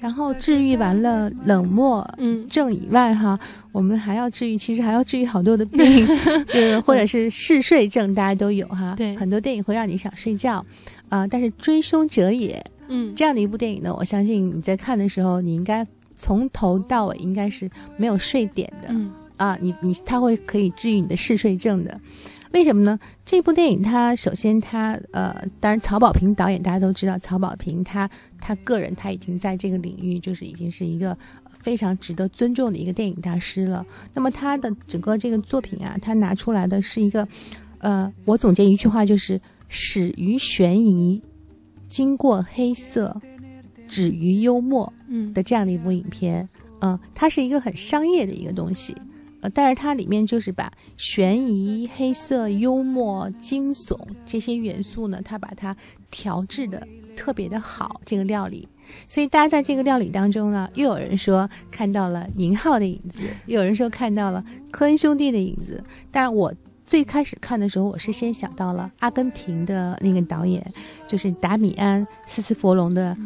[0.00, 2.04] 然后治愈完了冷漠
[2.50, 3.38] 症以外，哈，
[3.70, 5.80] 我们还要治愈，其实还要治愈好多的病，
[6.50, 8.96] 就是或者是嗜睡症，大家都有哈。
[8.96, 10.64] 对，很多电影会让你想睡觉，
[11.08, 12.54] 啊，但是《追凶者也》
[12.88, 15.86] 嗯这样的一部电影呢，我相信你在看的时候，你应该
[16.18, 22.00] 从头到尾应该是没有睡点的，嗯啊，你你他会可以治愈你的嗜睡症的。
[22.52, 22.98] 为什么呢？
[23.24, 31.16] 这部电影它首先它呃，当然曹保平导演大家都知道，曹保平他他个人他已经在这个领域就是已经是一个
[31.60, 33.86] 非常值得尊重的一个电影大师了。
[34.12, 37.26] 那么他的整个这个作品啊，他拿出来的是一个
[37.78, 41.22] 呃，我总结一句话就是始于悬疑，
[41.88, 43.18] 经过黑色，
[43.88, 46.46] 止于幽默，嗯的这样的一部影片。
[46.80, 48.94] 嗯，它是一个很商业的一个东西。
[49.42, 55.76] 呃，但是它里面就是把悬疑、黑色、幽默、惊悚这些元素呢，它把它
[56.10, 58.00] 调制的特别的好。
[58.06, 58.68] 这个料理，
[59.08, 65.82] 所以大家在这个料理当中呢，又有人说看到了宁浩的影子，有人说看到了科恩兄弟的影子。
[66.10, 66.54] 但是我
[66.86, 70.64] 最开始看的时候，我是先想到了阿根廷的那个导演，
[71.06, 73.16] 就是达米安·斯斯佛隆的。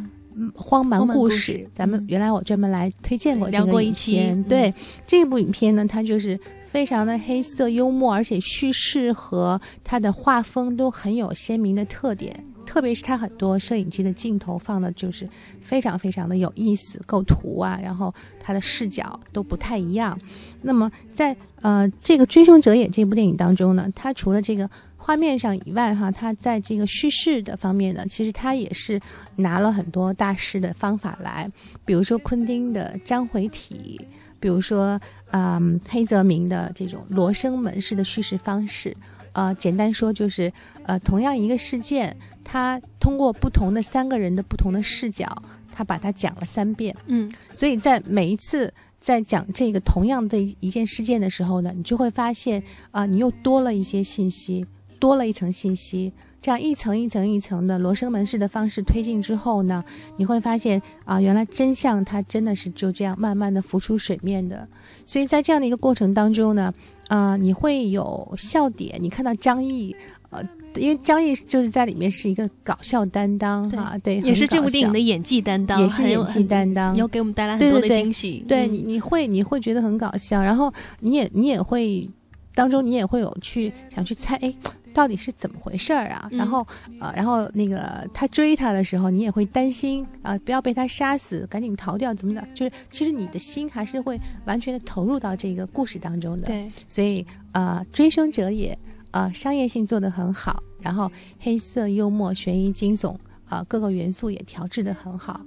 [0.55, 4.43] 荒蛮故事，咱们原来我专门来推荐过这个影片。
[4.45, 4.73] 对
[5.07, 12.45] 这部影片呢，它就是非常的黑色幽默，而且叙事和它的画风都很有鲜明的特点。
[12.67, 15.27] 特别是它很多摄影机的镜头放的就是
[15.61, 20.19] 非常非常的有意思，构图啊，然后它的视角都不太一样。
[20.63, 21.35] 那么在
[21.67, 24.71] 呃这个《追凶者也》这部电影当中呢，它除了这个。
[24.99, 29.01] 画面上以外，哈，他在这个叙事的方面呢，其实他也是
[29.37, 31.49] 拿了很多大师的方法来，
[31.85, 34.01] 比如说昆汀的章回体，
[34.41, 34.99] 比如说，
[35.31, 38.97] 嗯，黑泽明的这种罗生门式的叙事方式，
[39.33, 40.53] 呃，简单说就是，
[40.85, 45.31] 呃，同样一个事件，他通过不同的三个人的不同的视角，
[45.71, 48.73] 他把它讲了三遍，嗯，所以在每一次
[49.07, 54.67] 在讲这个同样的一件事件的时候呢，你就会发现，啊，你又多了一些信息。
[54.99, 59.85] 多了一层信息，这样一层一层一层的罗生门式的方式推进之后呢，
[60.17, 64.67] 你会发现啊，原来真相它真的是就这样慢慢的浮出水面的。
[65.05, 66.73] 所以在这样的一个过程当中呢，
[67.09, 68.99] 啊，你会有笑点。
[69.01, 69.95] 你看到张译，
[70.31, 70.43] 呃，
[70.81, 78.45] 因为张译就是在里面是一个搞笑担当哈，对，也是这部电影的演技担当，也是演技担当，要给我们带来很多的惊喜。
[78.49, 82.09] 对你，你会你会觉得很搞笑，然后你也你也会
[82.55, 84.55] 当中你也会有去想去猜，哎。
[84.97, 86.27] 到底是怎么回事儿啊？
[86.33, 86.67] 然后，
[86.99, 92.43] 呃，然后那个他追他的时候，你也会担心啊，不要被他杀死，赶紧逃掉，怎么的？
[92.55, 96.47] 就是其实你的心还是会完全的投入到这个故事当中的。
[96.47, 98.79] 对，所以啊，追凶者也，
[99.17, 103.17] 啊，商业性做得很好，然后黑色幽默、悬疑、惊悚
[103.49, 105.41] 啊，各个元素也调制得很好。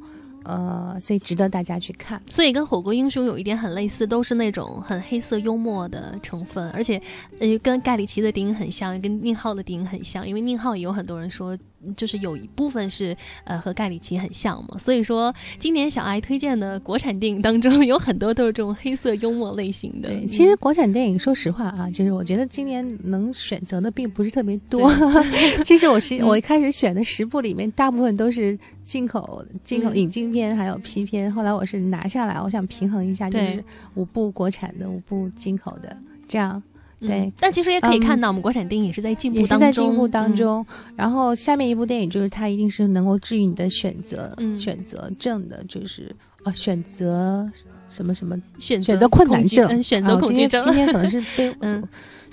[0.44, 2.22] 呃，所以值得大家去看。
[2.28, 7.02] 所以跟《火锅英雄》有一点很类似，都是那种很黑色幽默的成分，而且
[7.40, 10.28] 呃，跟盖里奇的电影很像，跟宁浩的电影很像。
[10.28, 11.58] 因为宁浩也有很多人说，
[11.96, 14.78] 就是有一部分是呃和盖里奇很像嘛。
[14.78, 20.10] 所以说，今年小爱推荐的国产电影当中，有很多都是这种黑色幽默类型的。
[20.10, 24.90] 对，其实国产电影，说实话啊，就是我觉得今年能选择的并不是特别多。
[25.64, 28.58] 其实我是 我一开始选的十部里面，大部分都是。
[28.90, 35.96] 进口、进口引进片还有批片，后来我是拿下来，我想平衡一下，就是五部国产的，五部进口的，
[36.28, 36.62] 这样
[37.00, 37.32] 对。
[37.40, 39.60] 但其实也可以看到，我们国产电影是在进步当中。
[39.60, 40.66] 也是在进步当中。
[40.96, 47.48] 然后下面一部电影就是它一定是能够治愈你的选择选择症的，就是呃选择
[47.88, 50.60] 什么什么选择困难症，选择恐惧症。
[50.64, 51.88] 今天可能是被 嗯。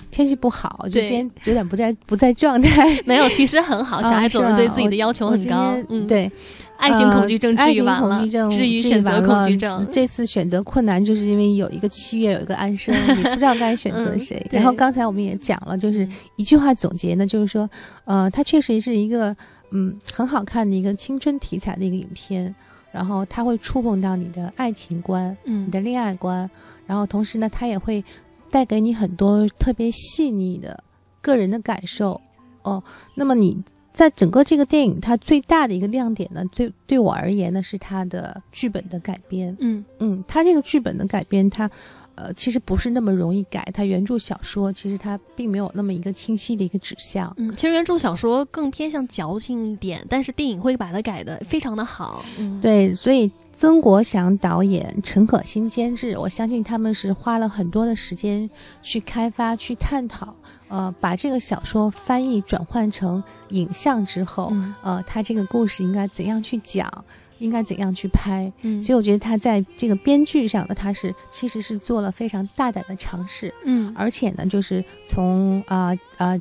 [0.09, 2.99] 天气不好，就今天有点不在不在状态。
[3.05, 4.01] 没有，其实很好。
[4.03, 5.75] 小孩总是对自己的要求很高。
[5.89, 6.31] 嗯，对，
[6.77, 9.87] 爱情恐惧症治愈完了，治愈选择恐惧症。
[9.91, 14.45] 这次选择困难，就是因为有一个七月，有一个安生，你不知道该选择 谁。
[14.51, 17.69] 然后刚才我们也讲了，就是一句话总结呢，就是说，
[18.05, 19.35] 呃，它确实是一个
[19.71, 22.53] 嗯很好看的一个青春题材的一个影片。
[22.89, 26.49] 然后它会触碰到你的爱情观，嗯，你的恋爱观。
[26.87, 28.03] 然后同时呢，它也会。
[28.49, 30.83] 带给你很多特别细腻的
[31.21, 32.19] 个人的感受
[32.63, 32.83] 哦。
[33.15, 33.57] 那么你
[33.93, 39.55] 在整个这个电影，它最大的一个亮点呢，最对我而言呢，是它的剧本的改编。
[39.59, 41.69] 嗯嗯，它这个剧本的改编，它
[42.13, 43.67] 呃，其实不是那么容易改。
[43.73, 47.33] 它原著小说其实它并没有那么一个清晰的一个指向。
[47.37, 52.23] 嗯，其实原著小说更偏向矫情一点，但是电影会把它改的非常的好。
[52.37, 58.47] 嗯，对，所以曾国祥导演、陈可辛监制，我相信他们是花了很多的时间
[58.83, 60.35] 去开发、去探讨，
[60.67, 64.53] 呃，把这个小说翻译转换成影像之后，
[64.83, 66.87] 呃，他这个故事应该怎样去讲。
[67.39, 68.51] 应该怎样去拍？
[68.63, 76.35] 嗯，所以我觉得他在这个编剧上呢他是其实是做了非常大胆的尝试，嗯，而且呢，就是从啊啊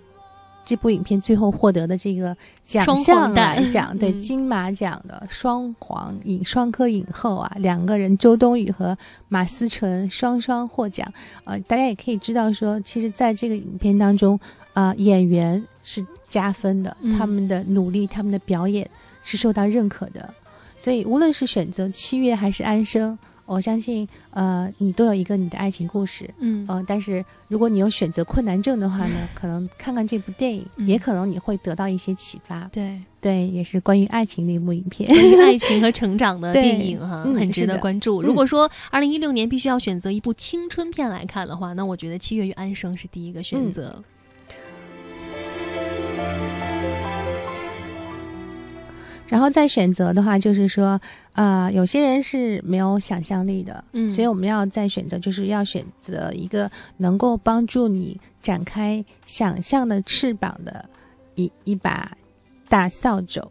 [0.66, 2.36] 这部影片最后获得的这个
[2.66, 8.98] 奖项来讲，对金马奖的双黄影双科影后啊，两个人周冬雨和
[9.28, 11.10] 马思纯双双获奖。
[11.44, 14.38] 呃，大家也可以知道说，其实在这个影片当中，
[14.74, 18.90] 啊，演员是加分的，他们的努力，他们的表演
[19.22, 20.34] 是受到认可的。
[20.76, 23.16] 所以，无论是选择七月还是安生，
[23.46, 32.68] 我相信，呃，你都有一个你的爱情故事，嗯，呃，但是如果你有选择困难症的话呢， 可能看看这部电影，也可能你会得到一些启发。
[32.72, 38.20] 对，对，也是关于爱情的一部影片，关于 爱情和成长的电影哈，很值得关注。
[38.20, 44.02] 如果说二零一六年必须要选择一部青春片来看的话，那我觉得《七月与安生》是第一个选择。
[49.28, 51.00] 然后再选择的话，就是说，
[51.32, 60.88] 呃，有些人是没有想象力的，嗯，所以我们要再选择，就是要选择一个能够帮助你展开想象的翅膀的
[61.34, 62.16] 一一把
[62.68, 63.42] 大扫帚，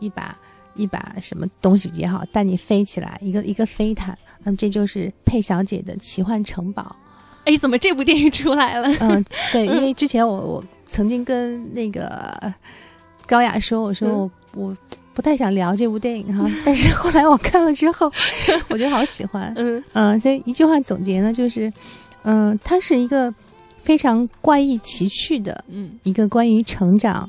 [0.00, 0.36] 一把
[0.74, 4.18] 一把什么东西也好，带你飞起来，一个一个飞毯。
[4.42, 6.96] 那么这就是佩小姐的奇幻城堡。
[7.44, 8.88] 哎，怎么这部电影出来了？
[8.98, 12.52] 嗯，对，因为之前我我曾经跟那个
[13.28, 14.76] 高雅说，我说我我。
[15.14, 18.10] 不太想聊这部电影哈， 但是后来我看了之后，
[18.68, 19.52] 我觉得好喜欢。
[19.56, 21.72] 嗯嗯，所以一句话总结呢，就是，
[22.24, 23.32] 嗯，它是一个
[23.82, 27.28] 非常怪异奇趣的，嗯，一个关于成长、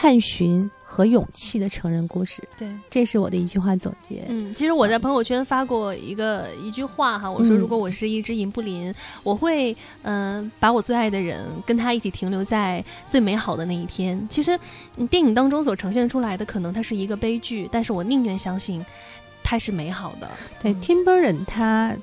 [0.00, 0.70] 探寻。
[0.82, 4.24] 和勇气的成人故事，对，这是我的一句话总结。
[4.28, 8.92] 嗯，其实我在朋友圈发过一个一句话哈，我说如果我是一只银布林，
[9.22, 14.26] 我会嗯把我最爱的人跟他一起停留在最美好的那一天。
[14.28, 14.58] 其实
[15.08, 18.84] 电影当中所呈现出来的可能它是一个悲剧，但是我宁愿相信
[19.44, 20.28] 它是美好的。
[20.60, 21.94] 对，Tim Burton 他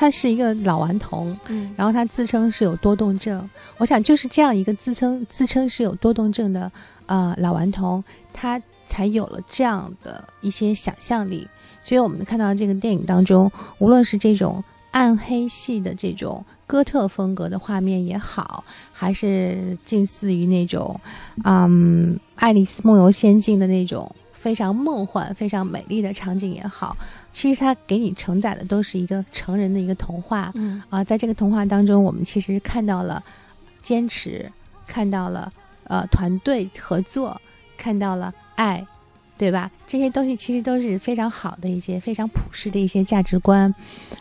[0.00, 3.46] 他是一个老顽童，嗯，然后他自称是有多动症。
[3.76, 6.72] 我想就是这样一个自称自称是有多动症的
[7.04, 8.02] 呃老顽童。
[8.32, 11.46] 他才有了这样的一些想象力，
[11.82, 20.98] 所以我们看到这个电影当中，无论是这种暗黑系的这种哥特风格的画面也好，还是近似于那种，
[21.44, 24.10] 嗯，《爱丽丝梦游仙境》的那种
[24.40, 26.96] 非常梦幻、非常美丽的场景也好，
[27.30, 30.50] 其实它给你承载的都是一个成人的一个童话。
[30.54, 33.22] 嗯啊，在这个童话当中，我们其实看到了
[33.82, 34.50] 坚持，
[34.86, 35.52] 看到了
[35.84, 37.40] 呃团队合作。
[37.82, 38.86] 看到了爱，
[39.38, 39.70] 对吧？
[39.86, 43.74] 这些东西其实都是非常好的一些非常朴实的一些价值观，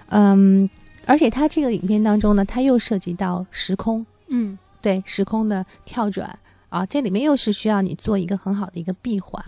[0.07, 0.69] 嗯，
[1.05, 6.39] 而且它这个影片当中呢，它又涉及到时空，嗯，对，时空的跳转
[6.69, 9.43] 啊，这里面又是需要你做一个很好的一个闭环，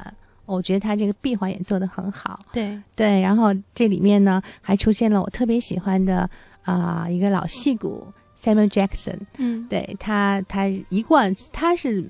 [0.46, 6.30] 我觉得他这个闭环也做得很好，对对，然后这里面呢还出现了我特别喜欢的
[6.64, 8.08] 啊一个老戏骨。
[8.42, 12.04] Samuel Jackson，嗯，对他，他一贯他是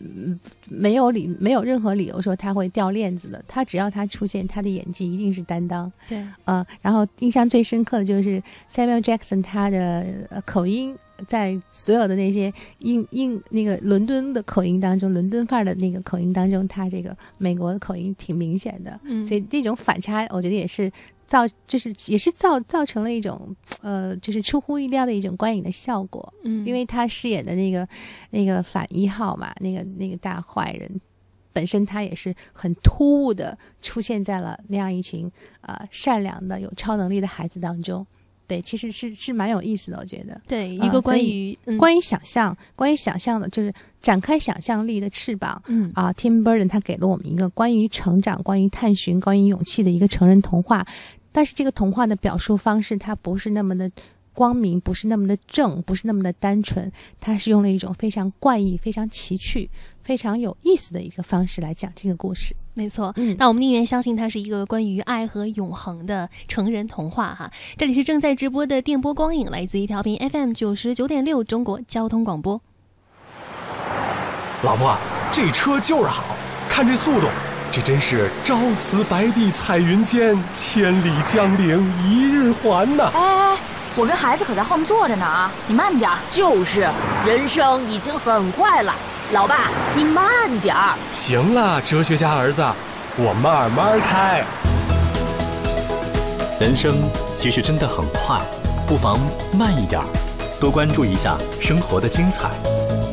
[0.70, 3.44] 没有理没有任何理由说他会掉链子的。
[3.50, 5.92] 他只要他出现，他的演技一定是担当。
[6.08, 10.06] 对，嗯，然后印象最深刻的就是 Samuel Jackson 他的
[10.46, 10.96] 口音，
[11.28, 19.00] 在所有的那些英英那个伦敦的口音当中，伦敦范儿的那个口音当中，他这个美国的口音挺明显的。
[19.04, 20.92] 嗯，所以那种反差，我觉得也是。
[21.28, 26.34] 造就是也是造造成了一种呃，就是出乎意料的一种观影的效果。
[26.44, 27.88] 嗯，因为他饰演的那个
[28.32, 31.00] 那个反一号嘛，那个那个大坏人，
[31.54, 38.06] 本身他也是很突兀的出现在了那样一群呃善良的有超能力的孩子当中。
[38.52, 40.42] 对，其实是是蛮有意思的，我觉得。
[40.46, 45.64] 对，一个关于关于想象，关于想象的，就是展开想象力的翅膀。
[45.68, 50.86] 嗯啊，Tim Burton 他给了我们一个关于成长、关于探寻、关于勇气的一个成人童话。
[51.32, 53.90] 但是这个童话的表述方式，它不是那么的
[54.34, 56.92] 光明，不是那么的正，不是那么的单纯，
[57.22, 59.70] 它是用了一种非常怪异、非常奇趣、
[60.04, 62.54] 非常有意思的一个方式来讲这个故事。
[62.74, 67.52] 没错，嗯，那我们宁愿相信它是一个关于爱和永恒的成人童话哈。
[67.78, 72.62] 这里是正在直播的电波光影，来自于调频 FM 九十九点六中国交通广播。
[74.64, 74.96] 老婆，
[75.32, 76.24] 这车就是好
[76.70, 77.28] 看，这速度。
[77.74, 83.10] 这真是朝辞白帝彩云间，千里江陵一日还呐！
[83.14, 83.58] 哎，
[83.94, 86.10] 我跟孩子可在后面坐着呢啊，你慢点。
[86.30, 86.88] 就是，
[87.26, 88.96] 人生已经很快了，
[89.34, 90.26] 老爸，你慢
[90.62, 90.96] 点儿。
[91.12, 92.66] 行了，哲学家儿子，
[93.18, 94.46] 我慢慢开。
[96.58, 96.94] 人生
[97.36, 98.40] 其实真的很快，
[98.88, 99.20] 不妨
[99.52, 100.08] 慢一点儿，
[100.58, 102.50] 多关注一下生活的精彩。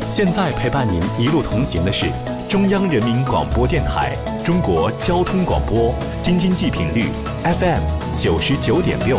[0.08, 2.06] 现在陪伴您一路同行的是
[2.48, 7.10] 中央人民广播电台中国交通广播，京津冀频率
[7.42, 7.80] FM
[8.16, 9.18] 九十九点六。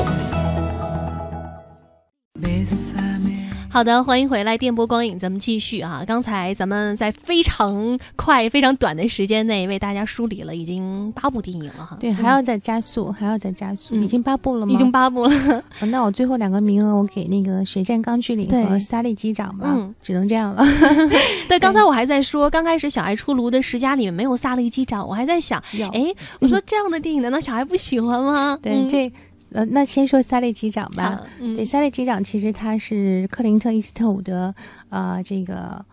[3.71, 6.03] 好的，欢迎回来，电波光影，咱们继续啊。
[6.05, 11.95] 刚才咱们在非常快、非常短的时间内为大家梳理了已经八部电影了哈。
[11.99, 13.95] 对，还要再加速，还要再加速。
[13.97, 14.73] 已经八部了吗？
[14.73, 15.63] 已经八部了。
[15.81, 19.67] 那我最后两个名额，我给那个《血战钢锯岭》和《萨利机长》吧。
[19.69, 20.63] 嗯，只能这样了。
[21.47, 25.63] 对，刚才我还在说，刚开始小爱出炉的十佳里面没有《萨利机长》，我还在想，
[25.93, 28.57] 哎，我说这样的电影难道小爱不喜欢吗？
[28.59, 29.13] 对，这。
[29.51, 31.21] 呃，那先说萨利机长吧。
[31.39, 34.53] 对，萨利机长其实他是克林特·伊斯特伍德，
[34.89, 35.83] 呃，这个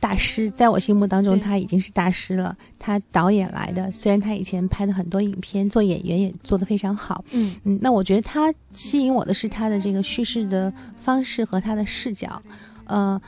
[0.00, 2.56] 大师，在我心目当中他已经是大师了。
[2.78, 7.24] 他导演来的，虽然他以前拍的很多影片，做演员也做得非常好。
[7.32, 12.42] 嗯嗯，那我觉得他吸引我的是他的这个叙事的方式和他的视角。
[12.86, 13.20] 呃，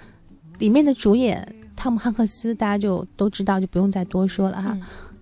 [0.59, 1.47] 里面的主演
[1.77, 4.77] 汤姆·汉克斯大家就都知道，就不用再多说了哈。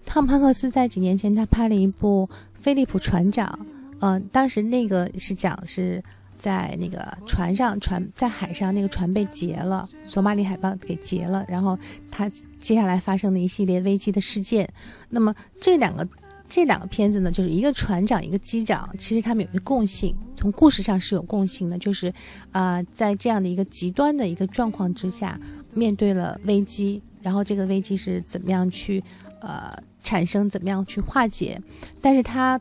[0.07, 3.59] 汤姆·汉克斯在几年前他拍了一部《菲利普船长》。
[4.01, 6.03] 嗯，当时那个是讲是
[6.38, 11.78] 在那个船上，船在海上，那个船被劫了，索马里海豹给劫了，然后
[12.11, 12.26] 他
[12.59, 14.66] 接下来发生的一系列危机的事件。
[15.11, 16.09] 那么这两个
[16.48, 22.11] 这两个片子呢，就是一个船长，一个机长，其实他们有一个共性，从故事上是有共性的，就是
[22.53, 25.38] 啊，在这样的一个极端的一个状况之下，
[25.74, 29.05] 面对了危机，然后这个危机是怎么样去
[29.42, 29.70] 呃
[30.03, 31.61] 产生，怎么样去化解，
[32.01, 32.59] 但是他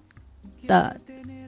[0.67, 0.99] 的。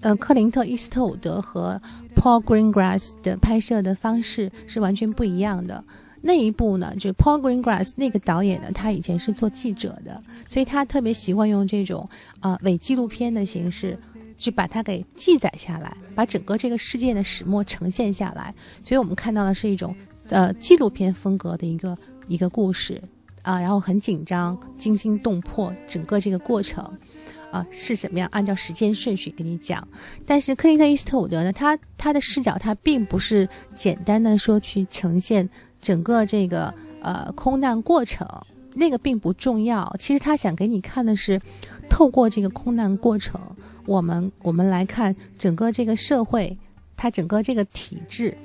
[0.02, 1.80] 呃，克林特·伊斯特伍德和
[2.16, 5.84] Paul Greengrass 的拍摄的方式是完全不一样的。
[6.24, 12.08] 那一部呢，就 Paul Greengrass 那个导演呢，他以前是做记者的，所以他特别习惯用这种
[12.42, 13.98] 呃伪纪录片的形式
[14.38, 18.54] 去把它给记载下来，把整个这个事件的始末呈现下来。
[18.84, 19.96] 所以我们看到的是一种
[20.30, 21.98] 呃纪录片风格的一个
[22.28, 23.02] 一个故事
[23.42, 26.84] 啊，然后很紧张、惊心动魄，整个这个过程。
[27.52, 28.28] 啊，是什么样？
[28.32, 29.86] 按照时间顺序给你讲。
[30.26, 31.52] 但是克林特·伊斯特伍德呢？
[31.52, 35.50] 他他的视角，他并不是简单的说去呈现
[35.82, 38.28] 整个这个呃空难过程，
[38.76, 39.96] 那个并不重要。
[40.00, 41.42] 其实他想给你看的是，
[41.90, 43.40] 透过这个空难过程，
[43.86, 46.58] 我们我们来看整个这个社会，
[46.96, 48.38] 它整个这个体制，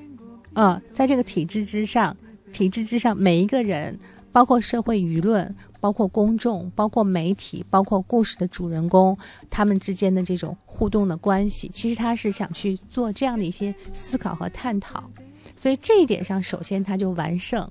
[0.55, 2.17] 呃，在这个体制之上，
[2.51, 3.99] 体制之上每一个人。
[4.37, 9.17] 包括社会舆论，包括公众，包括媒体，包括故事的主人公，
[9.49, 15.03] 他们之间的这种互动的关系，其实他是想去做这样的一些思考和探讨，
[15.57, 17.67] 所以这一点上，首先他就完胜，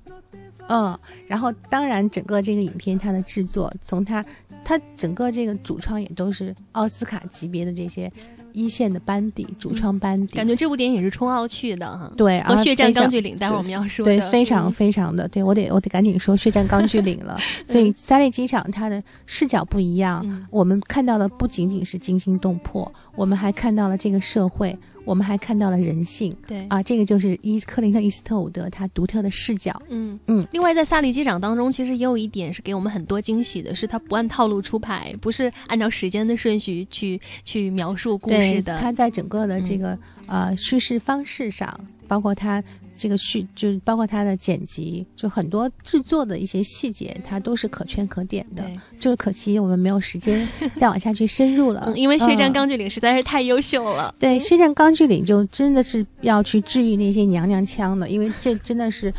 [0.68, 0.98] 嗯，
[1.28, 4.26] 然后当然整个这个影片它的制作，从它
[4.64, 8.12] 它整个这个主创也都是奥斯卡级别的这些。
[8.56, 12.10] 一线的班底，主创班底，感觉这部电影是冲奥去的哈。
[12.16, 14.06] 对，和《血战钢锯岭》，待会儿我们要说。
[14.06, 17.38] 对，非常非常的，对我得我得赶紧说《血战钢锯岭》了。
[17.68, 24.78] 所以三类机场它的视角不一样，我们看到的不仅仅是惊心动魄，我们还看到了这个社会。
[25.06, 29.80] 我们还看到了人性，对啊，这个就是伊克林特·伊斯特伍德他独特的视角。
[29.90, 30.46] 嗯嗯。
[30.52, 38.78] 另外，在《萨利机长》当中，其实也有一点是给我们很多惊喜的，是他不按套路出牌，不是按照时间的顺序去去描述故事的。
[38.78, 39.98] 他在整个的这个
[40.28, 42.64] 呃叙事方式上，包括他。
[42.98, 48.64] 这个序就是包括它的剪辑，就很多制作的一些细节，它都是可圈可点的。
[48.98, 54.14] 就是可惜我们没有时间再往下去深入了，因为《血战钢锯岭》实在是太优秀了。
[54.20, 59.14] 对，《血战钢锯岭》就真的是要去治愈那些娘娘腔的，因为这真的是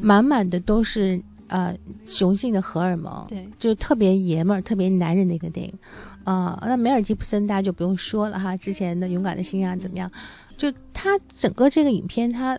[0.00, 1.74] 满满的都是呃
[2.06, 5.72] 雄性的荷尔蒙，对，就特别爷们儿、特别男人的一个电影。
[6.24, 10.10] 啊，那梅尔吉普森大家就不用说了哈，之前的《勇敢的心》啊怎么样？
[10.56, 12.58] 就他整个这个影片他。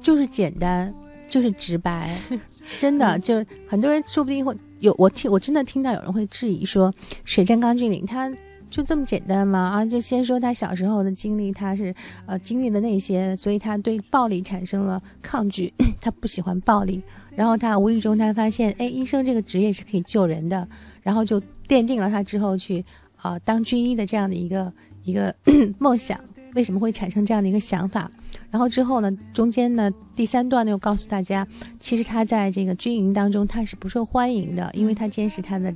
[0.00, 0.92] 就是简单，
[1.28, 2.18] 就是直白，
[2.78, 6.90] 真的就很多人说不定会有我听我真的听到有人会质疑说
[7.24, 8.30] 《水战钢锯岭》他
[8.70, 9.58] 就这么简单吗？
[9.58, 11.92] 啊，就先说他小时候的经历，他是
[12.24, 17.02] 呃经历了那些，所以他对暴力产生了抗拒， 他不喜欢暴力。
[17.34, 20.66] 然后他无意中他发现，哎，医生这个职业是可以救人的，
[21.02, 22.84] 然后就奠定了他之后去
[23.16, 24.72] 啊当军医的这样的一个
[25.02, 25.34] 一个
[25.78, 26.18] 梦想。
[26.54, 28.10] 为什么会产生这样的一个想法？
[28.50, 29.10] 然后之后呢？
[29.32, 29.90] 中间呢？
[30.16, 30.70] 第三段呢？
[30.70, 31.46] 又告诉大家，
[31.78, 35.72] 其实他在这个军营当中他是不受欢迎的，因为他坚持他的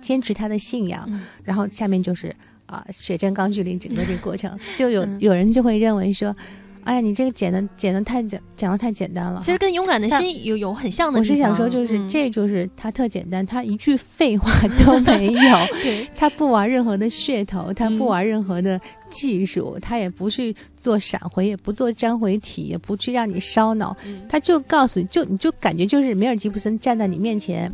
[0.00, 1.08] 坚持他的信仰。
[1.42, 2.34] 然后下面就是
[2.66, 6.34] 啊，血战钢锯岭整个这个过程， 就有有人就会认为说，
[6.84, 9.40] 哎呀，你这个讲的讲的太简讲的太简单了。
[9.42, 11.18] 其实跟勇敢的心有有很像的。
[11.18, 14.50] 我是想说，就是这就是他特简单，他一句废话
[14.84, 15.58] 都没有，
[16.16, 18.80] 他不玩任何的噱头，他不玩任何的
[19.14, 23.96] 技术，他也不去做闪回，也不做粘回体，也不去让你烧脑，
[24.28, 27.72] 他就告诉你就你就感觉就是梅尔吉布森站在你面前，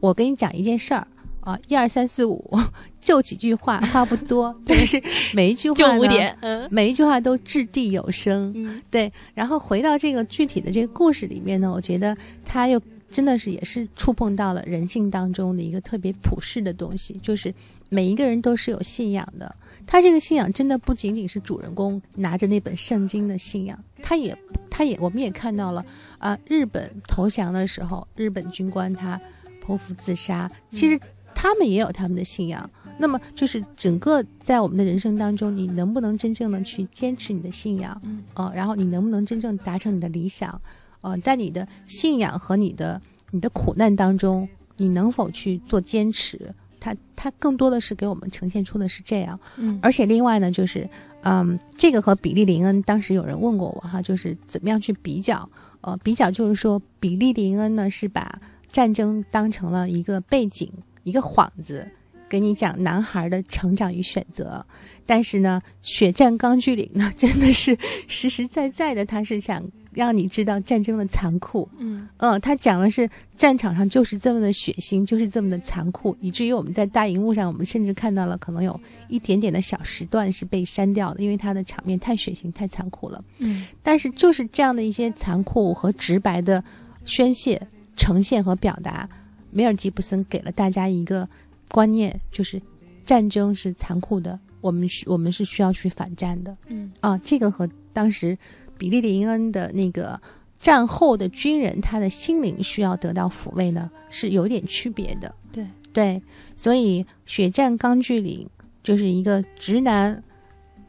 [0.00, 1.06] 我跟你讲一件事儿。
[1.42, 2.40] 啊，一二三四五，
[3.02, 5.02] 就几句话，话不多，但是
[5.34, 8.54] 每一句话呢，每一句话都掷地有声。
[8.92, 12.80] 对，然后回到这个具体的这个故事里面呢，我觉得他又
[13.10, 17.52] 真的是也是触碰到了人性当中的一个特别普世的东西，就是
[17.92, 19.54] 每一个人都是有信仰的。
[19.86, 24.36] 他这个信仰真的不仅仅是主人公拿着那本圣经的信仰，他也，
[24.70, 25.84] 他也，我们也看到了
[26.18, 29.20] 啊，日本投降的时候，日本军官他
[29.64, 30.98] 剖腹自杀，其实。
[31.34, 38.00] 他们也有他们的信仰，那么就是整个在我们的人生当中，你能不能真正的去坚持你的信仰？
[38.04, 40.60] 嗯，然后你能不能真正达成你的理想？
[41.00, 43.00] 呃，在你的信仰和你的
[43.32, 46.54] 你的苦难当中，你能否去做坚持？
[46.82, 49.38] 他他更多的是给我们呈现出的是这样。
[49.56, 50.88] 嗯，而且另外呢，就是
[51.22, 55.48] 嗯，这个和比利林恩当时有人问过我哈，就是怎么样去比较？
[55.82, 58.40] 呃，比较就是说，比利林恩呢是把
[58.72, 60.68] 战争当成了一个背景。
[61.04, 61.90] 一个幌子，
[62.28, 64.64] 给你讲男孩的成长与选择，
[65.04, 67.76] 但是呢，《血战钢锯岭》呢，真的是
[68.06, 69.60] 实实在在的，他是想
[69.94, 71.68] 让你知道战争的残酷。
[71.78, 78.78] 嗯嗯，他讲的是战场上就是这么的血腥，就是这么的残酷，以至于我们在大荧幕上，我们甚至看到了可能有
[79.08, 83.24] 一点点的小时段是被删掉的，因为它的场面太血腥、太残酷了。
[83.38, 86.62] 嗯，但是就是这样的一些残酷和直白的
[87.04, 87.60] 宣泄、
[87.96, 89.08] 呈现和表达。
[89.50, 91.28] 梅尔吉布森给了大家一个
[91.68, 92.60] 观念，就是
[93.04, 96.56] 战争是残酷的，我们需我们是需要去反战的。
[96.68, 98.38] 嗯啊，这个和当时
[98.82, 100.20] 比利林恩的那个
[100.58, 105.32] 战后的军人，他的心灵需要得到抚慰呢，是有点区别的。
[105.52, 106.20] 对对，
[106.56, 108.44] 所以《血战钢锯岭》
[108.82, 110.20] 就是一个直男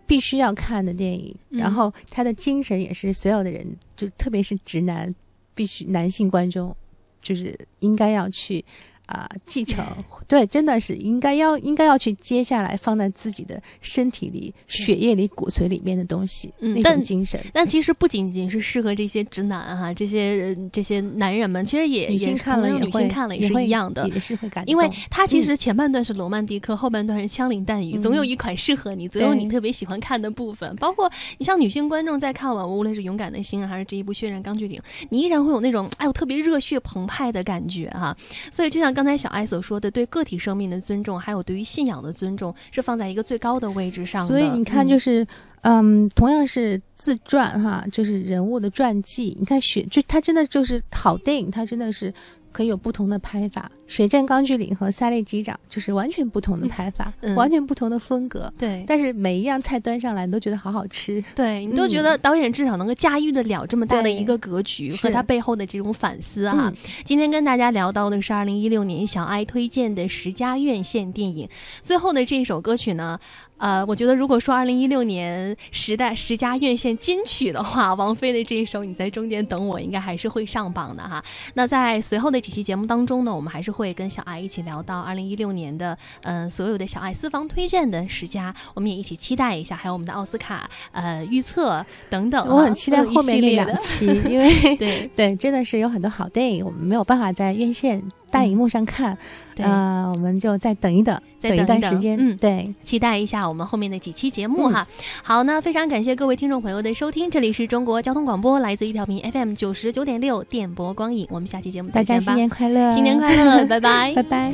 [0.08, 5.14] 必须要看的电影，然后他的精神也是所有的人，就特别是直男
[5.54, 6.76] 必须男性观众。
[7.22, 8.66] 就是应该要去
[9.06, 9.86] 啊继承，
[10.28, 17.39] 对，真的是应该要应该要去接下来放在自己的身体里、血液里、骨髓里面的东西，那种精神。
[17.54, 24.72] 但其实不仅仅是适合这些直男哈，这些这些男人们，其实也女性看了女性看了也是一样的，也是会感动。
[24.72, 30.76] 因为他其实前半段是罗曼蒂克，后半段是枪林弹雨，总有一款适合你，总有你特别喜欢看的部分。
[30.78, 34.80] 包括你像女性观众在看完，无论是《勇敢的心》还是这一部《血染钢锯岭》，
[35.10, 38.16] 你依然会有那种哎呦特别热血澎湃的感觉哈。
[38.51, 39.74] 所以就像刚才小艾所说。
[39.74, 44.28] 说的对个体生命的尊重，还有对于信仰的尊重，是放在一个最高的位置上的。
[44.28, 45.26] 所以你看，就是
[45.64, 49.36] 嗯，同样是自传哈，就是人物的传记。
[49.38, 52.14] 你看，雪就他真的就是好电影，他真的是。
[52.53, 58.53] 可以有不同的拍法，《水战钢锯岭》和《三类机长》就是完全不同的拍法，完全不同的风格。
[58.59, 61.24] 对，但是每一样菜端上来，你都觉得好好吃。
[61.34, 66.72] 对你都觉得导演至少能够驾驭得了这么大的一个格局和他背后的这种反思哈。
[67.03, 71.49] 今天跟大家聊到的是二零一六年小爱推荐的十佳院线电影，
[71.82, 73.20] 最后的这首歌曲呢。
[73.57, 81.24] 呃，我觉得如果说二零一六年十代十佳院线金曲的话，王菲的这一首《你在中间等我》应该还是会上榜的哈。
[81.56, 92.47] 那在随后的几期节目当中呢，我们还是会跟小爱一起聊到二零一六年的嗯所有的小爱私房推荐的十佳，我们也一起期待一下，还有我们的奥斯卡呃预测等等。
[92.47, 98.04] 我很期待后面那两期，因为对 对，真的是有很多好电影，我们没有办法在院线。
[98.34, 99.15] 大荧幕上看，
[99.57, 104.88] 呃，我们就再等一等，再等一段时间，嗯，对，期待一下我们后面的几期节目哈。
[105.21, 114.51] 好，那非常感谢各位听众朋友的收听，这里是中国交通广播，来自一条屏 FM 九十九点六电波光影，我们下期节目再见吧，新年快乐，新年快乐， 拜拜，拜拜。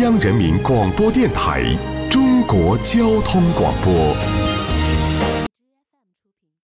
[0.00, 1.62] 央人民广播电台
[2.10, 4.39] 中国交通广播。